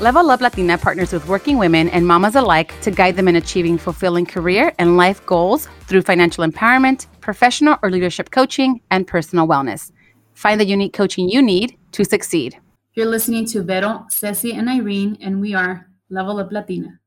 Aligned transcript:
Level 0.00 0.30
Up 0.30 0.40
Latina 0.40 0.78
partners 0.78 1.12
with 1.12 1.26
working 1.26 1.58
women 1.58 1.88
and 1.88 2.06
mamas 2.06 2.36
alike 2.36 2.72
to 2.82 2.92
guide 2.92 3.16
them 3.16 3.26
in 3.26 3.34
achieving 3.34 3.76
fulfilling 3.76 4.24
career 4.24 4.72
and 4.78 4.96
life 4.96 5.26
goals 5.26 5.66
through 5.88 6.02
financial 6.02 6.46
empowerment, 6.46 7.08
professional 7.20 7.76
or 7.82 7.90
leadership 7.90 8.30
coaching, 8.30 8.80
and 8.92 9.08
personal 9.08 9.48
wellness. 9.48 9.90
Find 10.34 10.60
the 10.60 10.64
unique 10.64 10.92
coaching 10.92 11.28
you 11.28 11.42
need 11.42 11.76
to 11.90 12.04
succeed. 12.04 12.56
You're 12.94 13.06
listening 13.06 13.44
to 13.46 13.64
Vero, 13.64 14.06
Ceci, 14.08 14.52
and 14.52 14.68
Irene, 14.68 15.18
and 15.20 15.40
we 15.40 15.52
are 15.52 15.88
Level 16.10 16.38
Up 16.38 16.52
Latina. 16.52 17.00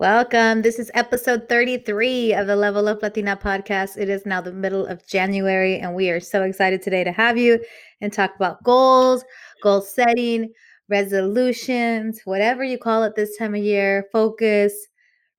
Welcome. 0.00 0.62
This 0.62 0.80
is 0.80 0.90
episode 0.94 1.48
33 1.48 2.34
of 2.34 2.48
the 2.48 2.56
Level 2.56 2.88
Up 2.88 3.00
Latina 3.00 3.36
podcast. 3.36 3.96
It 3.96 4.08
is 4.08 4.26
now 4.26 4.40
the 4.40 4.52
middle 4.52 4.86
of 4.86 5.06
January, 5.06 5.78
and 5.78 5.94
we 5.94 6.10
are 6.10 6.18
so 6.18 6.42
excited 6.42 6.82
today 6.82 7.04
to 7.04 7.12
have 7.12 7.38
you 7.38 7.60
and 8.00 8.12
talk 8.12 8.34
about 8.34 8.60
goals, 8.64 9.24
goal 9.62 9.80
setting, 9.80 10.52
resolutions, 10.88 12.20
whatever 12.24 12.64
you 12.64 12.78
call 12.78 13.02
it 13.04 13.14
this 13.14 13.36
time 13.36 13.54
of 13.54 13.62
year, 13.62 14.06
focus, 14.12 14.72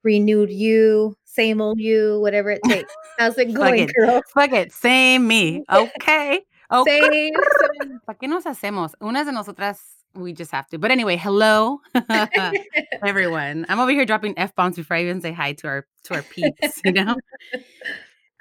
renewed 0.04 0.52
you, 0.52 1.16
same 1.26 1.62
old 1.62 1.80
you, 1.80 2.20
whatever 2.22 2.52
it 2.52 2.62
takes. 2.66 2.94
How's 3.18 3.38
it 3.38 3.54
going, 3.54 3.88
Fuck 3.88 3.90
it. 3.90 3.96
girl? 3.96 4.22
Fuck 4.34 4.54
it. 4.54 4.72
Same 4.72 5.28
me. 5.28 5.64
Okay. 5.72 6.42
Okay. 6.72 7.00
Same. 7.02 8.00
¿Para 8.06 8.16
qué 8.20 8.28
nos 8.30 8.44
hacemos? 8.46 8.94
Unas 9.02 9.26
de 9.26 9.32
nosotras, 9.32 9.80
we 10.14 10.34
just 10.34 10.52
have 10.52 10.68
to. 10.68 10.78
But 10.78 10.92
anyway, 10.92 11.18
hello, 11.18 11.82
everyone. 13.04 13.66
I'm 13.68 13.80
over 13.80 13.90
here 13.90 14.06
dropping 14.06 14.36
f 14.38 14.54
bombs 14.56 14.76
before 14.76 14.96
I 14.98 15.02
even 15.02 15.20
say 15.20 15.32
hi 15.32 15.54
to 15.54 15.68
our 15.68 15.88
to 16.04 16.14
our 16.14 16.22
peeps. 16.22 16.80
You 16.86 16.92
know. 16.92 17.16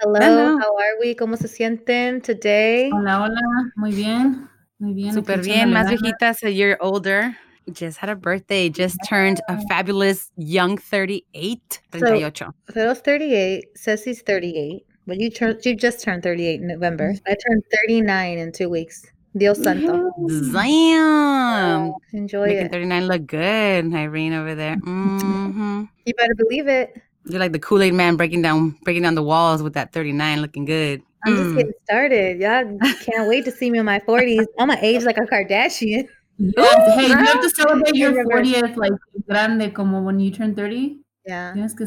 Hello, 0.02 0.20
Hello. 0.20 0.58
how 0.58 0.76
are 0.76 1.00
we? 1.00 1.14
¿Cómo 1.14 1.38
se 1.38 1.48
sienten 1.48 2.22
today? 2.22 2.90
Hola, 2.92 3.22
hola. 3.22 3.40
Muy 3.78 3.92
bien. 3.92 4.46
Muy 4.78 4.94
bien. 4.94 5.12
Super 5.12 5.42
bien, 5.42 5.72
más 5.72 5.90
viejitas, 5.90 6.42
a 6.44 6.50
year 6.50 6.76
older. 6.80 7.36
Just 7.72 7.98
had 7.98 8.08
a 8.08 8.14
birthday. 8.14 8.70
Just 8.70 8.96
turned 9.06 9.40
a 9.48 9.60
fabulous 9.68 10.30
young 10.36 10.78
38. 10.78 11.80
38. 11.92 12.38
So, 12.38 12.52
Phil's 12.72 13.00
38, 13.00 13.64
Ceci's 13.76 14.22
38, 14.22 14.86
but 15.06 15.18
you 15.18 15.30
turned 15.30 15.58
you 15.64 15.74
just 15.74 16.02
turned 16.02 16.22
38 16.22 16.60
in 16.60 16.66
November. 16.66 17.14
I 17.26 17.36
turned 17.46 17.62
39 17.86 18.38
in 18.38 18.52
two 18.52 18.70
weeks. 18.70 19.04
Dios 19.36 19.62
santo. 19.62 20.10
Damn. 20.52 21.92
Enjoy 22.12 22.46
Making 22.46 22.66
it. 22.66 22.72
39 22.72 23.06
look 23.06 23.26
good, 23.26 23.94
Irene 23.94 24.32
over 24.32 24.54
there. 24.54 24.76
hmm 24.76 25.84
You 26.06 26.14
better 26.14 26.34
believe 26.34 26.68
it. 26.68 26.96
You're 27.26 27.40
like 27.40 27.52
the 27.52 27.58
Kool-Aid 27.58 27.92
man 27.92 28.16
breaking 28.16 28.40
down 28.40 28.78
breaking 28.84 29.02
down 29.02 29.14
the 29.14 29.22
walls 29.22 29.62
with 29.62 29.74
that 29.74 29.92
39 29.92 30.40
looking 30.40 30.64
good. 30.64 31.02
I'm 31.24 31.36
just 31.36 31.50
Mm. 31.50 31.56
getting 31.56 31.72
started. 31.84 32.40
Y'all 32.40 32.78
can't 33.04 33.28
wait 33.28 33.44
to 33.44 33.50
see 33.50 33.70
me 33.70 33.78
in 33.80 33.84
my 33.84 33.98
40s. 34.00 34.46
I'm 34.58 34.68
gonna 34.68 34.78
age 34.82 35.02
like 35.04 35.18
a 35.18 35.22
Kardashian. 35.26 36.08
Yes. 36.38 36.94
Hey, 36.94 37.08
you 37.08 37.16
have 37.16 37.42
to 37.42 37.50
celebrate 37.50 37.94
your 37.96 38.12
40th 38.24 38.76
like 38.76 38.92
grande, 39.28 39.74
como 39.74 40.00
when 40.02 40.20
you 40.20 40.30
turn 40.30 40.54
30. 40.54 41.00
Yeah. 41.26 41.52
Tienes 41.54 41.74
que 41.76 41.84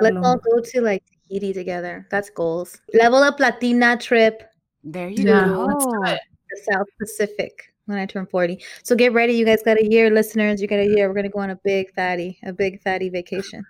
Let's 0.00 0.16
all 0.22 0.36
go 0.36 0.60
to 0.60 0.80
like 0.82 1.02
Tahiti 1.28 1.52
together. 1.54 2.06
That's 2.10 2.28
goals. 2.30 2.76
Level 2.92 3.22
up 3.22 3.40
Latina 3.40 3.96
trip, 3.96 4.42
There 4.84 5.08
you 5.08 5.24
Yeah, 5.24 5.46
go. 5.48 5.64
let's 5.64 5.84
do 5.86 6.02
it. 6.04 6.20
the 6.50 6.72
South 6.72 6.86
Pacific 7.00 7.72
when 7.86 7.96
I 7.98 8.04
turn 8.06 8.26
40. 8.26 8.62
So 8.82 8.94
get 8.94 9.12
ready. 9.14 9.32
You 9.32 9.46
guys 9.46 9.62
got 9.62 9.78
a 9.80 9.84
year, 9.90 10.10
listeners. 10.10 10.60
You 10.60 10.68
got 10.68 10.80
a 10.80 10.86
year. 10.86 11.08
We're 11.08 11.14
gonna 11.14 11.30
go 11.30 11.40
on 11.40 11.50
a 11.50 11.56
big 11.64 11.92
fatty, 11.94 12.38
a 12.44 12.52
big 12.52 12.82
fatty 12.82 13.08
vacation. 13.08 13.64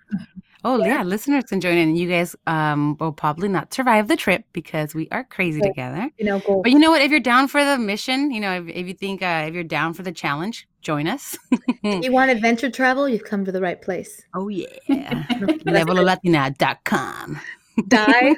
Oh 0.67 0.83
yeah, 0.83 1.03
listeners 1.03 1.43
can 1.45 1.61
join 1.61 1.77
in. 1.77 1.95
You 1.95 2.09
guys 2.09 2.35
um 2.47 2.97
will 2.99 3.11
probably 3.13 3.47
not 3.47 3.71
survive 3.71 4.07
the 4.07 4.15
trip 4.15 4.43
because 4.51 4.95
we 4.95 5.07
are 5.11 5.23
crazy 5.23 5.59
Yeah. 5.63 5.67
together. 5.69 6.09
You 6.17 6.25
know, 6.25 6.39
goals. 6.39 6.61
But 6.63 6.71
you 6.71 6.79
know 6.79 6.89
what? 6.89 7.01
If 7.03 7.11
you're 7.11 7.19
down 7.19 7.47
for 7.47 7.63
the 7.63 7.77
mission, 7.77 8.31
you 8.31 8.41
know, 8.41 8.51
if, 8.61 8.67
if 8.69 8.87
you 8.87 8.93
think 8.95 9.21
uh, 9.21 9.45
if 9.47 9.53
you're 9.53 9.63
down 9.63 9.93
for 9.93 10.01
the 10.01 10.11
challenge, 10.11 10.67
join 10.81 11.07
us. 11.07 11.37
If 11.83 12.03
you 12.05 12.11
want 12.19 12.31
adventure 12.31 12.71
travel, 12.71 13.07
you've 13.07 13.25
come 13.25 13.45
to 13.45 13.51
the 13.51 13.61
right 13.61 13.79
place. 13.79 14.23
oh 14.33 14.47
yeah, 14.47 14.65
leveluplatina.com. 15.69 17.39
Die 17.87 18.35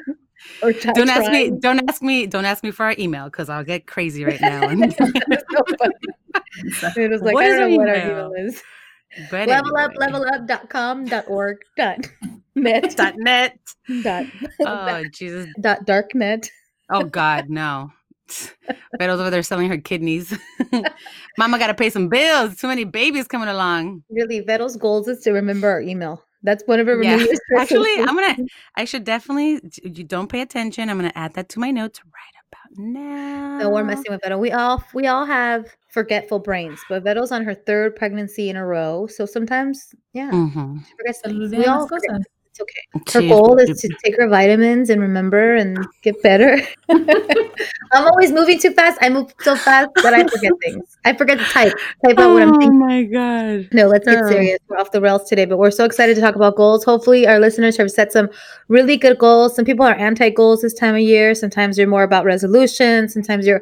or 0.61 0.71
die 0.73 0.91
Don't 0.93 1.09
ask 1.09 1.31
me. 1.31 1.51
Don't 1.51 1.87
ask 1.89 2.01
me. 2.01 2.27
Don't 2.27 2.45
ask 2.45 2.61
me 2.63 2.71
for 2.71 2.85
our 2.87 2.95
email 2.99 3.25
because 3.25 3.47
I'll 3.49 3.63
get 3.63 3.87
crazy 3.87 4.25
right 4.25 4.41
now. 4.41 4.67
And- 4.67 4.93
so. 4.93 6.87
It 6.97 7.09
was 7.09 7.21
like, 7.21 7.33
What 7.35 7.45
I 7.45 7.49
don't 7.49 7.69
know 7.71 7.77
what 7.77 7.89
our 7.89 7.95
email? 7.95 8.31
email 8.31 8.33
is. 8.47 8.61
But 9.31 9.47
Level 9.47 9.77
up, 9.77 9.91
level 9.97 10.25
up 10.25 10.47
dot 10.47 10.69
com 10.69 11.05
dot 11.05 11.25
org 11.27 11.57
dot 11.75 11.99
net 12.55 12.95
Dot 12.97 13.13
net. 13.17 13.57
dot 14.03 14.25
Oh 14.61 15.03
Jesus. 15.11 15.47
dot 15.59 15.85
dark 15.85 16.13
net. 16.13 16.49
Oh 16.89 17.03
God, 17.03 17.49
no. 17.49 17.91
Vero's 18.99 19.19
over 19.21 19.29
there 19.29 19.43
selling 19.43 19.69
her 19.69 19.77
kidneys. 19.77 20.37
Mama 21.37 21.57
got 21.57 21.67
to 21.67 21.73
pay 21.73 21.89
some 21.89 22.09
bills. 22.09 22.57
Too 22.57 22.67
many 22.67 22.83
babies 22.83 23.27
coming 23.27 23.47
along. 23.47 24.03
Really, 24.09 24.41
Vettel's 24.41 24.75
goals 24.75 25.07
is 25.07 25.21
to 25.23 25.31
remember 25.31 25.69
our 25.69 25.79
email. 25.81 26.23
That's 26.43 26.63
one 26.65 26.79
of 26.79 26.87
her 26.87 27.01
Yeah. 27.01 27.25
Actually. 27.57 27.89
I'm 27.99 28.15
gonna. 28.15 28.37
I 28.75 28.85
should 28.85 29.03
definitely. 29.05 29.61
You 29.83 30.03
don't 30.03 30.27
pay 30.27 30.41
attention. 30.41 30.89
I'm 30.89 30.97
gonna 30.97 31.11
add 31.15 31.33
that 31.33 31.49
to 31.49 31.59
my 31.59 31.71
notes 31.71 32.01
right 32.05 32.43
about 32.49 32.77
now. 32.83 33.59
No, 33.59 33.69
we're 33.69 33.83
messing 33.83 34.11
with 34.11 34.21
Vettel. 34.21 34.39
We 34.39 34.51
all 34.51 34.83
we 34.93 35.07
all 35.07 35.25
have 35.25 35.75
forgetful 36.01 36.37
brains, 36.39 36.79
but 36.89 37.03
Vettel's 37.03 37.31
on 37.31 37.43
her 37.43 37.55
third 37.55 37.95
pregnancy 37.95 38.49
in 38.51 38.55
a 38.55 38.63
row, 38.63 39.07
so 39.07 39.25
sometimes, 39.25 39.95
yeah, 40.13 40.29
Mm-hmm. 40.29 40.77
she 40.85 40.91
forgets 40.95 41.21
things. 41.21 41.51
We 41.51 41.65
all 41.65 41.87
forget. 41.87 42.09
cosas. 42.11 42.25
It's 42.51 42.61
okay. 42.61 43.19
Her 43.21 43.27
goal 43.35 43.57
is 43.59 43.79
to 43.81 43.89
take 44.03 44.15
her 44.17 44.27
vitamins 44.27 44.89
and 44.91 44.99
remember 45.01 45.55
and 45.55 45.77
get 46.03 46.21
better. 46.23 46.59
I'm 46.89 48.05
always 48.05 48.31
moving 48.31 48.59
too 48.59 48.71
fast. 48.71 48.97
I 49.01 49.09
move 49.09 49.31
so 49.41 49.55
fast 49.55 49.89
that 50.01 50.13
I 50.13 50.23
forget 50.27 50.51
things. 50.63 50.97
I 51.05 51.13
forget 51.13 51.37
to 51.37 51.43
type 51.45 51.73
type 52.03 52.17
out 52.17 52.33
what 52.33 52.41
I'm 52.41 52.51
thinking. 52.59 52.69
Oh 52.81 52.85
my 52.87 53.03
god. 53.03 53.69
No, 53.73 53.85
let's 53.87 54.05
get 54.07 54.23
Oh. 54.23 54.27
serious. 54.29 54.57
We're 54.69 54.77
off 54.79 54.91
the 54.91 55.01
rails 55.01 55.29
today, 55.29 55.45
but 55.45 55.57
we're 55.57 55.69
so 55.71 55.85
excited 55.85 56.15
to 56.15 56.21
talk 56.21 56.35
about 56.35 56.55
goals. 56.55 56.83
Hopefully, 56.83 57.27
our 57.27 57.39
listeners 57.39 57.77
have 57.77 57.91
set 57.91 58.11
some 58.11 58.27
really 58.69 58.97
good 58.97 59.19
goals. 59.19 59.55
Some 59.55 59.65
people 59.65 59.85
are 59.85 59.93
anti 59.95 60.29
goals 60.31 60.61
this 60.63 60.73
time 60.73 60.95
of 60.95 61.01
year. 61.01 61.35
Sometimes 61.35 61.77
you're 61.77 61.87
more 61.87 62.03
about 62.03 62.25
resolutions. 62.25 63.13
Sometimes 63.13 63.45
you're 63.45 63.61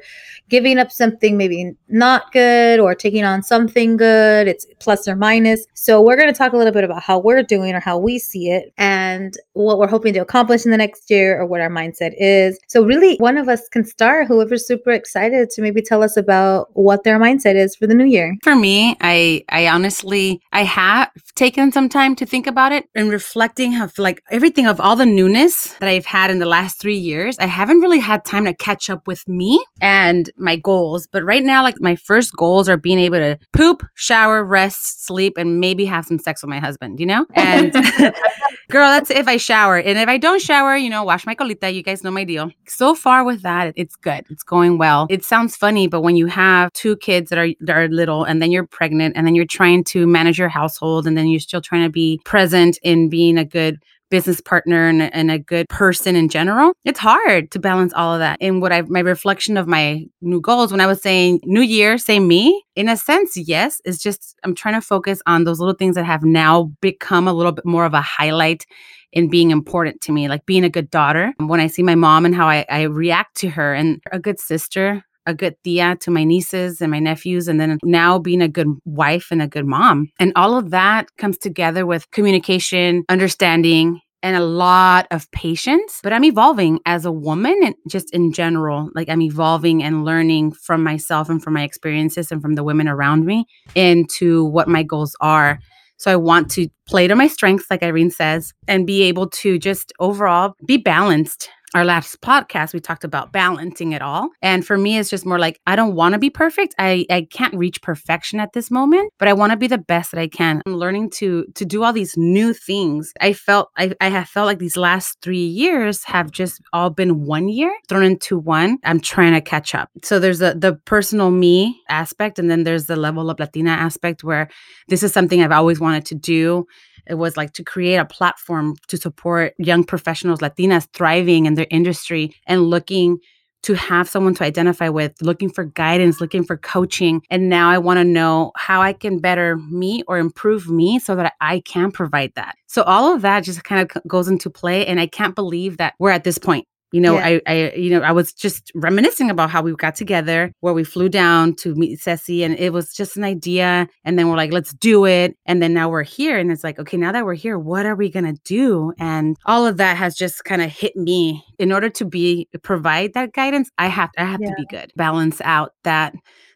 giving 0.50 0.78
up 0.78 0.91
something 0.91 1.38
maybe 1.38 1.73
not 1.88 2.31
good 2.31 2.79
or 2.79 2.95
taking 2.95 3.23
on 3.23 3.44
something 3.44 3.97
good. 3.97 4.47
It's 4.47 4.66
plus 4.79 5.07
or 5.07 5.16
minus. 5.16 5.66
So, 5.73 6.01
we're 6.01 6.17
going 6.17 6.31
to 6.31 6.38
talk 6.38 6.53
a 6.53 6.57
little 6.57 6.73
bit 6.73 6.83
about 6.83 7.01
how 7.01 7.19
we're 7.19 7.44
doing 7.44 7.73
or 7.75 7.79
how 7.79 7.97
we 7.97 8.19
see 8.19 8.50
it 8.50 8.73
and 8.78 9.34
what 9.53 9.79
we're 9.79 9.88
hoping 9.88 10.13
to 10.13 10.19
accomplish 10.19 10.66
in 10.66 10.72
the 10.72 10.78
next 10.78 11.09
year 11.09 11.39
or 11.39 11.45
what 11.45 11.61
our 11.61 11.69
mindset 11.69 12.13
is. 12.17 12.59
So, 12.67 12.84
really, 12.84 13.17
one 13.17 13.38
of 13.38 13.47
us 13.47 13.67
can 13.69 13.85
start, 13.85 14.28
whoever's 14.28 14.67
super 14.67 14.91
excited 14.91 15.50
to 15.51 15.61
maybe 15.61 15.81
tell 15.81 16.03
us 16.03 16.17
about 16.17 16.69
what 16.73 17.03
their 17.03 17.19
mindset 17.19 17.55
is 17.55 17.75
for 17.75 17.88
the 17.88 17.94
new 17.94 18.05
year. 18.05 18.35
For 18.44 18.55
me, 18.55 18.97
I 19.01 19.44
I 19.50 19.67
honestly 19.67 20.41
I 20.51 20.63
have 20.63 21.11
taken 21.35 21.72
some 21.72 21.89
time 21.89 22.16
to 22.16 22.25
think 22.25 22.47
about 22.47 22.72
it 22.72 22.88
and 22.95 23.09
reflecting 23.09 23.81
of 23.81 23.97
like 23.97 24.23
everything 24.29 24.67
of 24.67 24.79
all 24.79 24.95
the 24.95 25.05
newness 25.05 25.73
that 25.79 25.89
I've 25.89 26.05
had 26.05 26.29
in 26.29 26.39
the 26.39 26.45
last 26.45 26.79
three 26.79 26.97
years. 26.97 27.38
I 27.39 27.45
haven't 27.45 27.81
really 27.81 28.00
had 28.00 28.25
time 28.25 28.45
to 28.45 28.53
catch 28.53 28.89
up 28.89 29.07
with 29.07 29.28
me 29.28 29.63
and 29.81 30.29
my 30.38 30.56
goals. 30.56 31.07
But 31.07 31.23
right 31.23 31.44
now, 31.44 31.63
like 31.63 31.79
my 31.79 31.96
first 31.96 32.35
goals 32.35 32.69
are 32.69 32.78
being 32.78 33.00
able 33.00 33.18
to 33.18 33.38
poop, 33.53 33.85
shower, 33.96 34.44
rest, 34.44 35.06
sleep, 35.06 35.38
and 35.38 35.59
maybe 35.59 35.85
have 35.85 36.06
some 36.06 36.19
sex 36.19 36.41
with 36.41 36.50
my 36.50 36.59
husband. 36.59 37.00
You 37.00 37.06
know, 37.06 37.25
and 37.34 37.73
girl, 38.69 38.90
that's 38.90 39.09
if 39.09 39.28
I 39.28 39.38
shower. 39.38 39.78
And 39.78 39.97
if 39.97 40.07
I 40.07 40.18
don't 40.18 40.41
shower, 40.41 40.75
you 40.75 40.90
know, 40.90 41.03
wash 41.03 41.25
my 41.25 41.35
colita. 41.35 41.73
You 41.73 41.84
guys 41.84 42.03
know 42.03 42.12
my 42.12 42.23
deal. 42.23 42.51
So 42.68 42.96
far 42.96 43.23
with 43.23 43.41
that, 43.44 43.73
it's 43.75 43.96
good. 43.96 44.25
It's 44.29 44.44
going 44.44 44.78
well. 44.78 45.07
It 45.09 45.23
sounds 45.23 45.56
funny, 45.56 45.88
but 45.88 46.01
when 46.01 46.16
you 46.16 46.28
have 46.28 46.72
two 46.73 46.97
kids 46.97 47.29
that 47.29 47.40
are 47.40 47.50
that 47.62 47.75
are 47.75 47.88
little, 47.88 48.23
and 48.23 48.41
then 48.41 48.52
you're 48.52 48.66
pregnant, 48.66 49.16
and 49.16 49.25
then 49.25 49.35
you're 49.35 49.46
trying 49.46 49.84
to 49.85 50.07
manage 50.07 50.38
your 50.38 50.50
household, 50.50 51.08
and 51.08 51.17
then 51.17 51.28
you're 51.28 51.40
still 51.40 51.61
trying 51.61 51.84
to 51.84 51.90
be 51.90 52.20
present 52.26 52.78
in 52.84 53.09
being 53.09 53.38
a 53.38 53.46
good 53.46 53.79
business 54.16 54.40
partner 54.40 54.88
and, 54.88 55.14
and 55.14 55.29
a 55.29 55.38
good 55.38 55.67
person 55.67 56.16
in 56.16 56.29
general 56.29 56.72
it's 56.85 57.00
hard 57.00 57.52
to 57.52 57.59
balance 57.59 57.91
all 57.91 58.14
of 58.14 58.20
that 58.20 58.38
and 58.40 58.62
what 58.62 58.72
i 58.72 58.82
my 58.84 59.02
reflection 59.02 59.58
of 59.58 59.67
my 59.67 60.06
new 60.22 60.40
goals 60.40 60.72
when 60.72 60.79
i 60.79 60.88
was 60.88 61.02
saying 61.02 61.38
new 61.44 61.59
year 61.59 61.97
say 61.97 62.17
me 62.17 62.64
in 62.78 62.88
a 62.88 62.96
sense 62.96 63.35
yes 63.35 63.82
it's 63.84 64.02
just 64.02 64.34
i'm 64.46 64.56
trying 64.56 64.73
to 64.73 64.79
focus 64.79 65.22
on 65.28 65.44
those 65.44 65.59
little 65.59 65.76
things 65.76 65.96
that 65.96 66.06
have 66.06 66.23
now 66.23 66.72
become 66.79 67.28
a 67.28 67.34
little 67.34 67.52
bit 67.52 67.66
more 67.66 67.84
of 67.84 67.94
a 67.94 68.00
highlight 68.00 68.66
in 69.12 69.29
being 69.29 69.52
important 69.52 70.00
to 70.00 70.14
me 70.14 70.29
like 70.29 70.46
being 70.46 70.64
a 70.64 70.70
good 70.70 70.90
daughter 70.90 71.34
when 71.35 71.59
i 71.59 71.67
see 71.67 71.84
my 71.84 71.96
mom 71.96 72.23
and 72.23 72.34
how 72.34 72.47
i, 72.47 72.66
I 72.70 72.84
react 72.84 73.35
to 73.40 73.50
her 73.50 73.73
and 73.73 74.02
a 74.14 74.17
good 74.17 74.40
sister 74.40 75.03
a 75.26 75.34
good 75.34 75.56
tia 75.64 75.97
to 76.02 76.12
my 76.12 76.23
nieces 76.23 76.82
and 76.82 76.91
my 76.91 77.00
nephews, 77.00 77.47
and 77.47 77.59
then 77.59 77.79
now 77.84 78.20
being 78.20 78.41
a 78.41 78.47
good 78.47 78.67
wife 78.85 79.28
and 79.32 79.41
a 79.41 79.47
good 79.47 79.66
mom. 79.66 80.09
And 80.20 80.32
all 80.35 80.58
of 80.58 80.70
that 80.72 81.16
comes 81.17 81.38
together 81.38 81.85
with 81.85 82.09
communication, 82.12 83.03
understanding, 83.09 84.02
and 84.25 84.35
a 84.35 84.43
lot 84.43 85.05
of 85.11 85.29
patience. 85.29 85.99
But 86.01 86.11
I'm 86.11 86.23
evolving 86.23 86.79
as 86.87 87.05
a 87.05 87.11
woman 87.11 87.59
and 87.63 87.75
just 87.87 88.11
in 88.11 88.33
general. 88.33 88.89
Like 88.95 89.07
I'm 89.07 89.22
evolving 89.22 89.83
and 89.83 90.03
learning 90.03 90.53
from 90.53 90.83
myself 90.83 91.29
and 91.29 91.41
from 91.41 91.53
my 91.53 91.61
experiences 91.61 92.31
and 92.31 92.41
from 92.41 92.55
the 92.55 92.63
women 92.63 92.87
around 92.87 93.27
me 93.27 93.45
into 93.75 94.43
what 94.45 94.67
my 94.67 94.81
goals 94.81 95.16
are. 95.22 95.59
So 95.97 96.11
I 96.11 96.16
want 96.16 96.49
to 96.51 96.67
play 96.87 97.07
to 97.07 97.16
my 97.16 97.27
strengths, 97.27 97.67
like 97.69 97.83
Irene 97.83 98.09
says, 98.09 98.51
and 98.67 98.87
be 98.87 99.03
able 99.03 99.29
to 99.29 99.59
just 99.59 99.93
overall 99.99 100.55
be 100.66 100.78
balanced 100.78 101.47
our 101.75 101.83
last 101.83 102.22
podcast, 102.22 102.73
we 102.73 102.79
talked 102.79 103.03
about 103.03 103.33
balancing 103.33 103.91
it 103.91 104.01
all. 104.01 104.29
And 104.41 104.66
for 104.66 104.77
me, 104.77 104.97
it's 104.97 105.09
just 105.09 105.25
more 105.25 105.37
like 105.37 105.59
I 105.67 105.75
don't 105.75 105.93
want 105.93 106.13
to 106.13 106.19
be 106.19 106.29
perfect. 106.29 106.73
I, 106.79 107.05
I 107.09 107.27
can't 107.29 107.53
reach 107.53 107.81
perfection 107.81 108.39
at 108.39 108.53
this 108.53 108.72
moment, 108.72 109.11
but 109.19 109.27
I 109.27 109.33
want 109.33 109.51
to 109.51 109.57
be 109.57 109.67
the 109.67 109.77
best 109.77 110.11
that 110.11 110.19
I 110.22 110.29
can. 110.29 110.61
I'm 110.66 110.75
learning 110.75 111.09
to 111.11 111.45
to 111.53 111.66
do 111.66 111.83
all 111.83 111.91
these 111.91 112.16
new 112.16 112.53
things. 112.53 113.11
I 113.19 113.33
felt 113.33 113.69
I, 113.77 113.93
I 113.99 114.07
have 114.07 114.29
felt 114.29 114.45
like 114.45 114.59
these 114.59 114.77
last 114.77 115.19
three 115.22 115.45
years 115.45 116.05
have 116.05 116.31
just 116.31 116.61
all 116.72 116.89
been 116.89 117.25
one 117.25 117.49
year 117.49 117.75
thrown 117.89 118.03
into 118.03 118.37
one. 118.39 118.78
I'm 118.85 119.01
trying 119.01 119.33
to 119.33 119.41
catch 119.41 119.75
up. 119.75 119.89
So 120.01 120.17
there's 120.17 120.41
a 120.41 120.53
the 120.53 120.79
personal 120.85 121.29
me 121.29 121.81
aspect, 121.89 122.39
and 122.39 122.49
then 122.49 122.63
there's 122.63 122.85
the 122.85 122.95
Level 122.95 123.29
Up 123.29 123.41
Latina 123.41 123.71
aspect 123.71 124.23
where 124.23 124.47
this 124.87 125.03
is 125.03 125.11
something 125.11 125.43
I've 125.43 125.51
always 125.51 125.81
wanted 125.81 126.05
to 126.05 126.16
do. 126.16 126.67
It 127.07 127.16
was 127.16 127.37
like 127.37 127.53
to 127.53 127.63
create 127.63 127.97
a 127.97 128.05
platform 128.05 128.75
to 128.87 128.97
support 128.97 129.53
young 129.57 129.84
professionals, 129.84 130.40
Latinas 130.40 130.87
thriving 130.93 131.46
in 131.46 131.55
their 131.55 131.67
industry 131.69 132.35
and 132.47 132.63
looking 132.63 133.19
to 133.63 133.73
have 133.73 134.07
someone 134.07 134.35
to 134.35 134.43
identify 134.43 134.90
with, 134.90 135.19
looking 135.23 135.49
for 135.49 135.63
guidance, 135.63 136.22
looking 136.22 136.43
for 136.43 136.55
coaching. 136.55 137.23
And 137.31 137.49
now 137.49 137.72
I 137.72 137.79
want 137.79 137.97
to 137.97 138.03
know 138.03 138.52
how 138.55 138.79
I 138.79 138.93
can 138.93 139.17
better 139.17 139.57
me 139.57 140.03
or 140.07 140.19
improve 140.19 140.69
me 140.69 140.99
so 140.99 141.16
that 141.16 141.34
I 141.41 141.61
can 141.61 141.91
provide 141.91 142.34
that. 142.35 142.55
So 142.67 142.84
all 142.84 143.11
of 143.11 143.23
that 143.23 143.43
just 143.43 143.63
kind 143.63 143.81
of 143.81 144.03
goes 144.07 144.28
into 144.28 144.52
play. 144.52 144.85
And 144.85 144.99
I 144.99 145.07
can't 145.07 145.34
believe 145.34 145.78
that 145.78 145.96
we're 145.97 146.11
at 146.11 146.23
this 146.23 146.37
point. 146.37 146.67
You 146.95 147.01
know, 147.01 147.15
Yeah. 147.15 147.25
I, 147.25 147.41
I, 147.45 147.71
you 147.75 147.89
know, 147.89 147.99
I 147.99 148.13
was 148.13 148.31
just 148.31 148.71
reminiscing 148.73 149.29
about 149.29 149.49
how 149.49 149.61
we 149.61 149.73
got 149.75 149.95
together, 149.95 150.53
where 150.61 150.73
we 150.73 150.85
flew 150.85 151.09
down 151.09 151.53
to 151.55 151.75
meet 151.75 151.99
Ceci, 151.99 152.41
and 152.41 152.57
it 152.57 152.71
was 152.71 152.93
just 152.93 153.17
an 153.17 153.25
idea. 153.25 153.89
And 154.05 154.17
then 154.17 154.29
we're 154.29 154.37
like, 154.37 154.53
let's 154.53 154.73
do 154.73 155.05
it. 155.05 155.35
And 155.45 155.61
then 155.61 155.73
now 155.73 155.89
we're 155.89 156.03
here, 156.03 156.37
and 156.37 156.53
it's 156.53 156.63
like, 156.63 156.79
okay, 156.79 156.95
now 156.95 157.11
that 157.11 157.25
we're 157.25 157.33
here, 157.33 157.59
what 157.59 157.85
are 157.85 157.95
we 157.95 158.09
gonna 158.09 158.35
do? 158.45 158.93
And 158.97 159.35
all 159.45 159.67
of 159.67 159.75
that 159.75 159.97
has 159.97 160.15
just 160.15 160.45
kind 160.45 160.61
of 160.61 160.71
hit 160.71 160.95
me. 160.95 161.43
In 161.59 161.73
order 161.73 161.89
to 161.89 162.05
be 162.05 162.47
provide 162.63 163.13
that 163.13 163.33
guidance, 163.33 163.69
I 163.77 163.87
have, 163.87 164.11
I 164.17 164.23
have 164.23 164.39
to 164.39 164.53
be 164.55 164.65
good, 164.69 164.93
balance 164.95 165.41
out 165.43 165.73
that 165.83 166.13